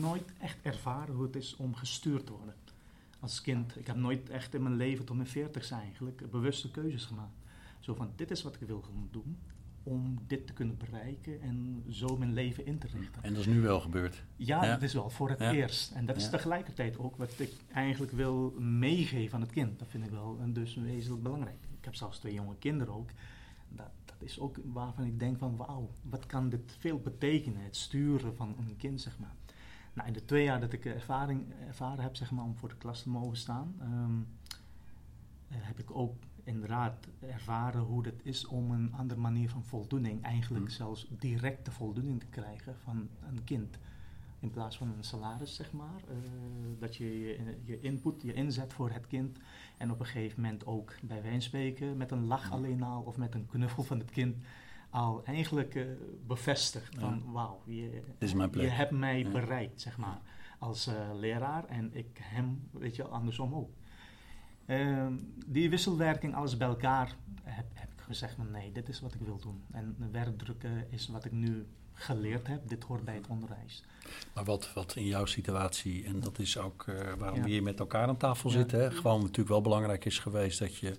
nooit 0.00 0.32
echt 0.38 0.58
ervaren 0.62 1.14
hoe 1.14 1.24
het 1.24 1.36
is 1.36 1.56
om 1.56 1.74
gestuurd 1.74 2.26
te 2.26 2.32
worden. 2.32 2.54
Als 3.20 3.40
kind, 3.40 3.76
ik 3.76 3.86
heb 3.86 3.96
nooit 3.96 4.30
echt 4.30 4.54
in 4.54 4.62
mijn 4.62 4.76
leven 4.76 5.04
tot 5.04 5.16
mijn 5.16 5.28
veertigste 5.28 5.74
eigenlijk 5.74 6.30
bewuste 6.30 6.70
keuzes 6.70 7.04
gemaakt. 7.04 7.36
Zo 7.80 7.94
van, 7.94 8.10
dit 8.16 8.30
is 8.30 8.42
wat 8.42 8.54
ik 8.54 8.66
wil 8.66 8.82
gaan 8.82 9.08
doen 9.10 9.36
om 9.84 10.18
dit 10.26 10.46
te 10.46 10.52
kunnen 10.52 10.76
bereiken 10.76 11.40
en 11.40 11.84
zo 11.88 12.16
mijn 12.16 12.32
leven 12.32 12.66
in 12.66 12.78
te 12.78 12.86
richten. 12.86 13.22
En 13.22 13.30
dat 13.30 13.40
is 13.40 13.46
nu 13.46 13.60
wel 13.60 13.80
gebeurd? 13.80 14.24
Ja, 14.36 14.66
dat 14.66 14.82
is 14.82 14.94
wel 14.94 15.10
voor 15.10 15.30
het 15.30 15.40
eerst. 15.40 15.92
En 15.92 16.06
dat 16.06 16.16
is 16.16 16.30
tegelijkertijd 16.30 16.98
ook 16.98 17.16
wat 17.16 17.38
ik 17.38 17.52
eigenlijk 17.72 18.12
wil 18.12 18.54
meegeven 18.58 19.34
aan 19.34 19.40
het 19.40 19.50
kind. 19.50 19.78
Dat 19.78 19.88
vind 19.88 20.04
ik 20.04 20.10
wel 20.10 20.38
en 20.40 20.52
dus 20.52 20.74
wezenlijk 20.74 21.22
belangrijk. 21.22 21.58
Ik 21.78 21.84
heb 21.84 21.94
zelfs 21.94 22.18
twee 22.18 22.34
jonge 22.34 22.56
kinderen 22.58 22.94
ook. 22.94 23.10
Dat, 23.68 23.90
dat 24.04 24.16
is 24.18 24.40
ook 24.40 24.56
waarvan 24.64 25.04
ik 25.04 25.18
denk 25.18 25.38
van 25.38 25.56
wauw, 25.56 25.90
wat 26.02 26.26
kan 26.26 26.48
dit 26.48 26.76
veel 26.78 27.00
betekenen, 27.00 27.64
het 27.64 27.76
sturen 27.76 28.36
van 28.36 28.54
een 28.58 28.76
kind, 28.76 29.00
zeg 29.00 29.18
maar. 29.18 29.34
Nou, 29.92 30.08
in 30.08 30.14
de 30.14 30.24
twee 30.24 30.44
jaar 30.44 30.60
dat 30.60 30.72
ik 30.72 30.84
ervaring 30.84 31.52
ervaren 31.66 32.04
heb, 32.04 32.16
zeg 32.16 32.30
maar, 32.30 32.44
om 32.44 32.56
voor 32.56 32.68
de 32.68 32.76
klas 32.76 33.02
te 33.02 33.08
mogen 33.08 33.36
staan, 33.36 33.74
ehm, 33.80 34.20
eh, 35.48 35.66
heb 35.66 35.78
ik 35.78 35.96
ook 35.96 36.14
inderdaad 36.44 37.08
ervaren 37.20 37.80
hoe 37.80 38.04
het 38.04 38.20
is 38.22 38.46
om 38.46 38.70
een 38.70 38.92
andere 38.92 39.20
manier 39.20 39.50
van 39.50 39.64
voldoening, 39.64 40.22
eigenlijk 40.22 40.64
hmm. 40.64 40.74
zelfs 40.74 41.06
directe 41.18 41.70
voldoening 41.70 42.20
te 42.20 42.26
krijgen 42.26 42.76
van 42.82 43.08
een 43.28 43.44
kind. 43.44 43.78
In 44.40 44.50
plaats 44.50 44.76
van 44.76 44.88
een 44.88 45.04
salaris, 45.04 45.54
zeg 45.54 45.72
maar. 45.72 46.00
Uh, 46.10 46.16
dat 46.78 46.96
je, 46.96 47.20
je 47.20 47.56
je 47.64 47.80
input, 47.80 48.22
je 48.22 48.32
inzet 48.32 48.72
voor 48.72 48.90
het 48.90 49.06
kind. 49.06 49.38
En 49.76 49.90
op 49.90 50.00
een 50.00 50.06
gegeven 50.06 50.42
moment 50.42 50.66
ook 50.66 50.94
bij 51.02 51.22
wijze 51.22 51.40
spreken 51.40 51.96
met 51.96 52.10
een 52.10 52.26
lach 52.26 52.52
alleen 52.52 52.82
al 52.82 53.02
of 53.02 53.16
met 53.16 53.34
een 53.34 53.46
knuffel 53.46 53.82
van 53.82 53.98
het 53.98 54.10
kind 54.10 54.36
al 54.94 55.24
eigenlijk 55.24 55.74
uh, 55.74 55.86
bevestigd 56.26 56.94
van 56.98 57.22
wauw, 57.32 57.62
je, 57.64 58.02
je 58.52 58.68
hebt 58.68 58.90
mij 58.90 59.28
bereikt, 59.30 59.80
zeg 59.80 59.98
maar, 59.98 60.20
als 60.58 60.88
uh, 60.88 60.94
leraar 61.14 61.64
en 61.64 61.90
ik 61.94 62.18
hem, 62.22 62.68
weet 62.70 62.96
je, 62.96 63.04
andersom 63.04 63.54
ook. 63.54 63.70
Ehm, 64.66 65.12
die 65.46 65.70
wisselwerking, 65.70 66.34
alles 66.34 66.56
bij 66.56 66.68
elkaar, 66.68 67.16
heb, 67.42 67.66
heb 67.72 67.88
ik 67.92 68.00
gezegd: 68.00 68.34
van 68.34 68.50
nee, 68.50 68.72
dit 68.72 68.88
is 68.88 69.00
wat 69.00 69.14
ik 69.14 69.20
wil 69.20 69.38
doen. 69.38 69.62
En 69.72 69.96
werkdrukken 70.12 70.86
is 70.90 71.08
wat 71.08 71.24
ik 71.24 71.32
nu 71.32 71.66
geleerd 71.92 72.46
heb. 72.46 72.68
Dit 72.68 72.84
hoort 72.84 73.04
bij 73.04 73.14
het 73.14 73.26
onderwijs. 73.26 73.82
Maar 74.34 74.44
wat, 74.44 74.72
wat 74.72 74.96
in 74.96 75.06
jouw 75.06 75.24
situatie, 75.24 76.04
en 76.04 76.20
dat 76.20 76.38
is 76.38 76.58
ook 76.58 76.86
uh, 76.88 77.12
waarom 77.18 77.42
we 77.42 77.48
hier 77.48 77.62
met 77.62 77.78
elkaar 77.78 78.08
aan 78.08 78.16
tafel 78.16 78.50
zitten, 78.50 78.80
hè, 78.80 78.90
gewoon 78.90 79.20
natuurlijk 79.20 79.48
wel 79.48 79.60
belangrijk 79.60 80.04
is 80.04 80.18
geweest 80.18 80.58
dat 80.58 80.76
je 80.76 80.98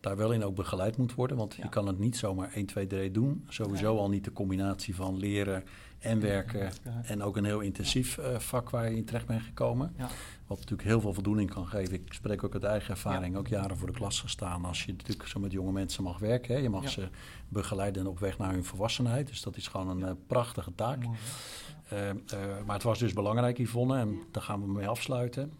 daar 0.00 0.16
wel 0.16 0.32
in 0.32 0.44
ook 0.44 0.54
begeleid 0.54 0.96
moet 0.96 1.14
worden. 1.14 1.36
Want 1.36 1.54
je 1.54 1.68
kan 1.68 1.86
het 1.86 1.98
niet 1.98 2.16
zomaar 2.16 2.52
1, 2.52 2.66
2, 2.66 2.86
3 2.86 3.10
doen. 3.10 3.44
Sowieso 3.48 3.96
al 3.96 4.08
niet 4.08 4.24
de 4.24 4.32
combinatie 4.32 4.94
van 4.94 5.16
leren 5.16 5.64
en 6.04 6.20
werken. 6.20 6.70
En 7.04 7.22
ook 7.22 7.36
een 7.36 7.44
heel 7.44 7.60
intensief 7.60 8.18
uh, 8.18 8.38
vak 8.38 8.70
waar 8.70 8.90
je 8.90 8.96
in 8.96 9.04
terecht 9.04 9.26
bent 9.26 9.42
gekomen. 9.42 9.94
Ja. 9.96 10.08
Wat 10.46 10.58
natuurlijk 10.58 10.88
heel 10.88 11.00
veel 11.00 11.14
voldoening 11.14 11.50
kan 11.50 11.66
geven. 11.66 11.94
Ik 11.94 12.12
spreek 12.12 12.44
ook 12.44 12.54
uit 12.54 12.64
eigen 12.64 12.90
ervaring, 12.90 13.36
ook 13.36 13.48
jaren 13.48 13.76
voor 13.76 13.86
de 13.86 13.92
klas 13.92 14.20
gestaan. 14.20 14.64
Als 14.64 14.84
je 14.84 14.92
natuurlijk 14.92 15.28
zo 15.28 15.40
met 15.40 15.52
jonge 15.52 15.72
mensen 15.72 16.02
mag 16.02 16.18
werken. 16.18 16.54
Hè. 16.54 16.60
Je 16.60 16.68
mag 16.68 16.88
ze 16.88 17.08
begeleiden 17.48 18.06
op 18.06 18.18
weg 18.18 18.38
naar 18.38 18.52
hun 18.52 18.64
volwassenheid. 18.64 19.26
Dus 19.26 19.42
dat 19.42 19.56
is 19.56 19.68
gewoon 19.68 19.88
een 19.88 20.08
uh, 20.08 20.10
prachtige 20.26 20.74
taak. 20.74 21.04
Uh, 21.92 22.08
uh, 22.08 22.14
maar 22.66 22.74
het 22.74 22.82
was 22.82 22.98
dus 22.98 23.12
belangrijk, 23.12 23.58
Yvonne, 23.58 23.98
en 23.98 24.18
daar 24.30 24.42
gaan 24.42 24.60
we 24.60 24.72
mee 24.72 24.88
afsluiten, 24.88 25.52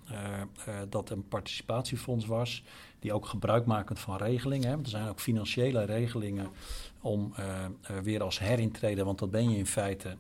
dat 0.89 1.11
een 1.11 1.29
participatiefonds 1.29 2.27
was 2.27 2.65
die 2.99 3.13
ook 3.13 3.27
gebruikmakend 3.27 3.99
van 3.99 4.17
regelingen. 4.17 4.69
Hè, 4.69 4.75
want 4.75 4.85
er 4.85 4.91
zijn 4.91 5.09
ook 5.09 5.21
financiële 5.21 5.85
regelingen 5.85 6.49
om 7.01 7.35
weer 8.03 8.23
als 8.23 8.39
herintreden, 8.39 9.05
want 9.05 9.19
dat 9.19 9.31
ben 9.31 9.51
je 9.51 9.57
in 9.57 9.67
feite, 9.67 10.17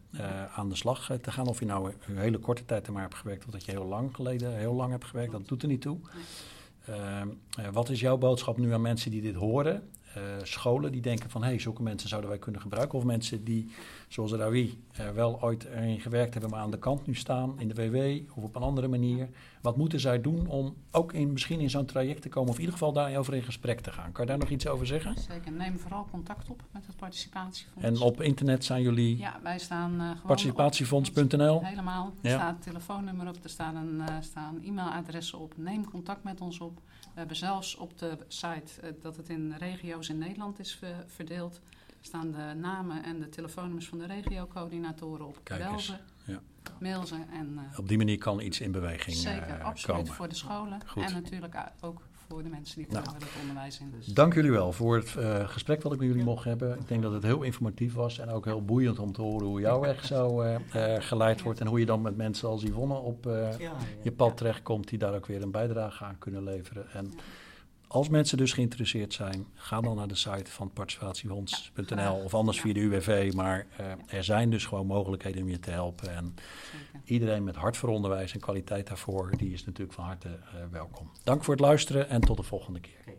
aan 0.54 0.68
de 0.68 0.74
slag 0.74 1.10
te 1.20 1.30
gaan. 1.30 1.46
Of 1.46 1.58
je 1.58 1.66
nou 1.66 1.92
een 2.06 2.18
hele 2.18 2.38
korte 2.38 2.64
tijd 2.64 2.86
er 2.86 2.92
maar 2.92 3.02
hebt 3.02 3.14
gewerkt 3.14 3.44
of 3.44 3.50
dat 3.50 3.64
je 3.64 3.70
heel 3.70 3.86
lang 3.86 4.14
geleden 4.14 4.56
heel 4.56 4.74
lang 4.74 4.90
hebt 4.90 5.04
gewerkt, 5.04 5.32
dat 5.32 5.48
doet 5.48 5.62
er 5.62 5.68
niet 5.68 5.80
toe. 5.80 5.98
Wat 7.72 7.88
is 7.88 8.00
jouw 8.00 8.16
boodschap 8.16 8.58
nu 8.58 8.72
aan 8.72 8.80
mensen 8.80 9.10
die 9.10 9.22
dit 9.22 9.34
horen? 9.34 9.90
Scholen 10.42 10.92
die 10.92 11.00
denken 11.00 11.30
van 11.30 11.42
hé, 11.42 11.48
hey, 11.48 11.58
zulke 11.58 11.82
mensen 11.82 12.08
zouden 12.08 12.30
wij 12.30 12.38
kunnen 12.38 12.60
gebruiken. 12.60 12.98
Of 12.98 13.04
mensen 13.04 13.44
die, 13.44 13.70
zoals 14.08 14.32
Rawi, 14.32 14.82
wel 15.14 15.42
ooit 15.42 15.64
erin 15.64 16.00
gewerkt 16.00 16.32
hebben, 16.32 16.50
maar 16.50 16.60
aan 16.60 16.70
de 16.70 16.78
kant 16.78 17.06
nu 17.06 17.14
staan 17.14 17.60
in 17.60 17.68
de 17.68 17.74
WW 17.74 18.30
of 18.36 18.42
op 18.44 18.56
een 18.56 18.62
andere 18.62 18.88
manier. 18.88 19.28
Wat 19.60 19.76
moeten 19.76 20.00
zij 20.00 20.20
doen 20.20 20.46
om 20.46 20.74
ook 20.90 21.12
in, 21.12 21.32
misschien 21.32 21.60
in 21.60 21.70
zo'n 21.70 21.84
traject 21.84 22.22
te 22.22 22.28
komen, 22.28 22.48
of 22.48 22.54
in 22.54 22.60
ieder 22.60 22.78
geval 22.78 22.92
daarover 22.92 23.34
in 23.34 23.42
gesprek 23.42 23.80
te 23.80 23.92
gaan? 23.92 24.12
Kan 24.12 24.24
je 24.24 24.30
daar 24.30 24.38
nog 24.38 24.48
iets 24.48 24.66
over 24.66 24.86
zeggen? 24.86 25.16
Zeker, 25.18 25.52
neem 25.52 25.78
vooral 25.78 26.06
contact 26.10 26.50
op 26.50 26.62
met 26.70 26.86
het 26.86 26.96
participatiefonds. 26.96 27.88
En 27.88 28.00
op 28.00 28.22
internet 28.22 28.64
zijn 28.64 28.82
jullie? 28.82 29.18
Ja, 29.18 29.40
wij 29.42 29.58
staan 29.58 30.00
uh, 30.00 30.10
Participatiefonds.nl? 30.26 31.64
Helemaal, 31.64 32.14
er 32.22 32.30
staat 32.30 32.54
een 32.54 32.60
telefoonnummer 32.60 33.28
op, 33.28 33.36
er 33.42 33.50
staan, 33.50 33.76
een, 33.76 33.94
uh, 33.94 34.16
staan 34.20 34.60
e-mailadressen 34.62 35.38
op. 35.38 35.54
Neem 35.56 35.90
contact 35.90 36.24
met 36.24 36.40
ons 36.40 36.60
op. 36.60 36.80
We 37.14 37.20
hebben 37.20 37.36
zelfs 37.36 37.76
op 37.76 37.98
de 37.98 38.18
site 38.28 38.72
uh, 38.84 38.90
dat 39.02 39.16
het 39.16 39.28
in 39.28 39.54
regio's 39.58 40.08
in 40.08 40.18
Nederland 40.18 40.58
is 40.58 40.78
verdeeld. 41.06 41.60
staan 42.00 42.30
de 42.30 42.54
namen 42.56 43.04
en 43.04 43.20
de 43.20 43.28
telefoonnummers 43.28 43.88
van 43.88 43.98
de 43.98 44.06
regiocoördinatoren 44.06 45.26
op. 45.26 45.40
Kijk 45.42 45.62
Bel 45.62 45.72
eens, 45.72 45.86
ze, 45.86 45.96
ja. 46.24 46.40
en 47.32 47.58
eh, 47.72 47.78
Op 47.78 47.88
die 47.88 47.98
manier 47.98 48.18
kan 48.18 48.40
iets 48.40 48.60
in 48.60 48.72
beweging 48.72 49.16
zeker, 49.16 49.42
eh, 49.58 49.64
absoluut 49.64 49.96
komen. 49.96 50.12
voor 50.14 50.28
de 50.28 50.34
scholen. 50.34 50.80
Goed. 50.86 51.02
En 51.04 51.12
natuurlijk 51.12 51.54
a- 51.56 51.72
ook 51.80 52.00
voor 52.28 52.42
de 52.42 52.48
mensen 52.48 52.76
die 52.78 52.86
Nou. 52.92 53.04
het 53.14 53.24
onderwijs 53.40 53.80
in. 53.80 53.94
Dank 54.14 54.34
jullie 54.34 54.50
wel 54.50 54.72
voor 54.72 54.96
het 54.96 55.16
eh, 55.16 55.48
gesprek 55.48 55.82
wat 55.82 55.92
ik 55.92 55.98
met 55.98 56.08
jullie 56.08 56.24
mocht 56.24 56.44
hebben. 56.44 56.78
Ik 56.78 56.88
denk 56.88 57.02
dat 57.02 57.12
het 57.12 57.22
heel 57.22 57.42
informatief 57.42 57.94
was 57.94 58.18
en 58.18 58.28
ook 58.28 58.44
heel 58.44 58.64
boeiend 58.64 58.98
om 58.98 59.12
te 59.12 59.22
horen 59.22 59.46
hoe 59.46 59.60
jouw 59.60 59.80
weg 59.80 60.04
zo 60.04 60.40
eh, 60.40 60.54
eh, 60.94 61.02
geleid 61.02 61.42
wordt. 61.42 61.60
En 61.60 61.66
hoe 61.66 61.78
je 61.78 61.86
dan 61.86 62.02
met 62.02 62.16
mensen 62.16 62.48
als 62.48 62.62
Yvonne 62.62 62.94
op 62.94 63.26
eh, 63.26 63.58
Ja, 63.58 63.72
je 64.02 64.12
pad 64.12 64.36
terechtkomt 64.36 64.88
die 64.88 64.98
daar 64.98 65.14
ook 65.14 65.26
weer 65.26 65.42
een 65.42 65.50
bijdrage 65.50 66.04
aan 66.04 66.18
kunnen 66.18 66.44
leveren. 66.44 66.90
En 66.92 67.12
als 67.94 68.08
mensen 68.08 68.36
dus 68.36 68.52
geïnteresseerd 68.52 69.12
zijn, 69.12 69.46
ga 69.54 69.80
dan 69.80 69.96
naar 69.96 70.08
de 70.08 70.14
site 70.14 70.50
van 70.50 70.70
participatiefonds.nl 70.72 72.14
of 72.14 72.34
anders 72.34 72.60
via 72.60 72.72
de 72.72 72.80
UWV. 72.80 73.32
Maar 73.34 73.66
eh, 73.76 73.86
er 74.06 74.24
zijn 74.24 74.50
dus 74.50 74.66
gewoon 74.66 74.86
mogelijkheden 74.86 75.42
om 75.42 75.48
je 75.48 75.58
te 75.58 75.70
helpen. 75.70 76.16
En 76.16 76.34
Zeker. 76.34 77.00
iedereen 77.04 77.44
met 77.44 77.56
hart 77.56 77.76
voor 77.76 77.88
onderwijs 77.88 78.32
en 78.32 78.40
kwaliteit 78.40 78.86
daarvoor, 78.86 79.36
die 79.36 79.52
is 79.52 79.64
natuurlijk 79.64 79.94
van 79.94 80.04
harte 80.04 80.28
eh, 80.28 80.54
welkom. 80.70 81.10
Dank 81.24 81.44
voor 81.44 81.54
het 81.54 81.62
luisteren 81.62 82.08
en 82.08 82.20
tot 82.20 82.36
de 82.36 82.42
volgende 82.42 82.80
keer. 82.80 83.14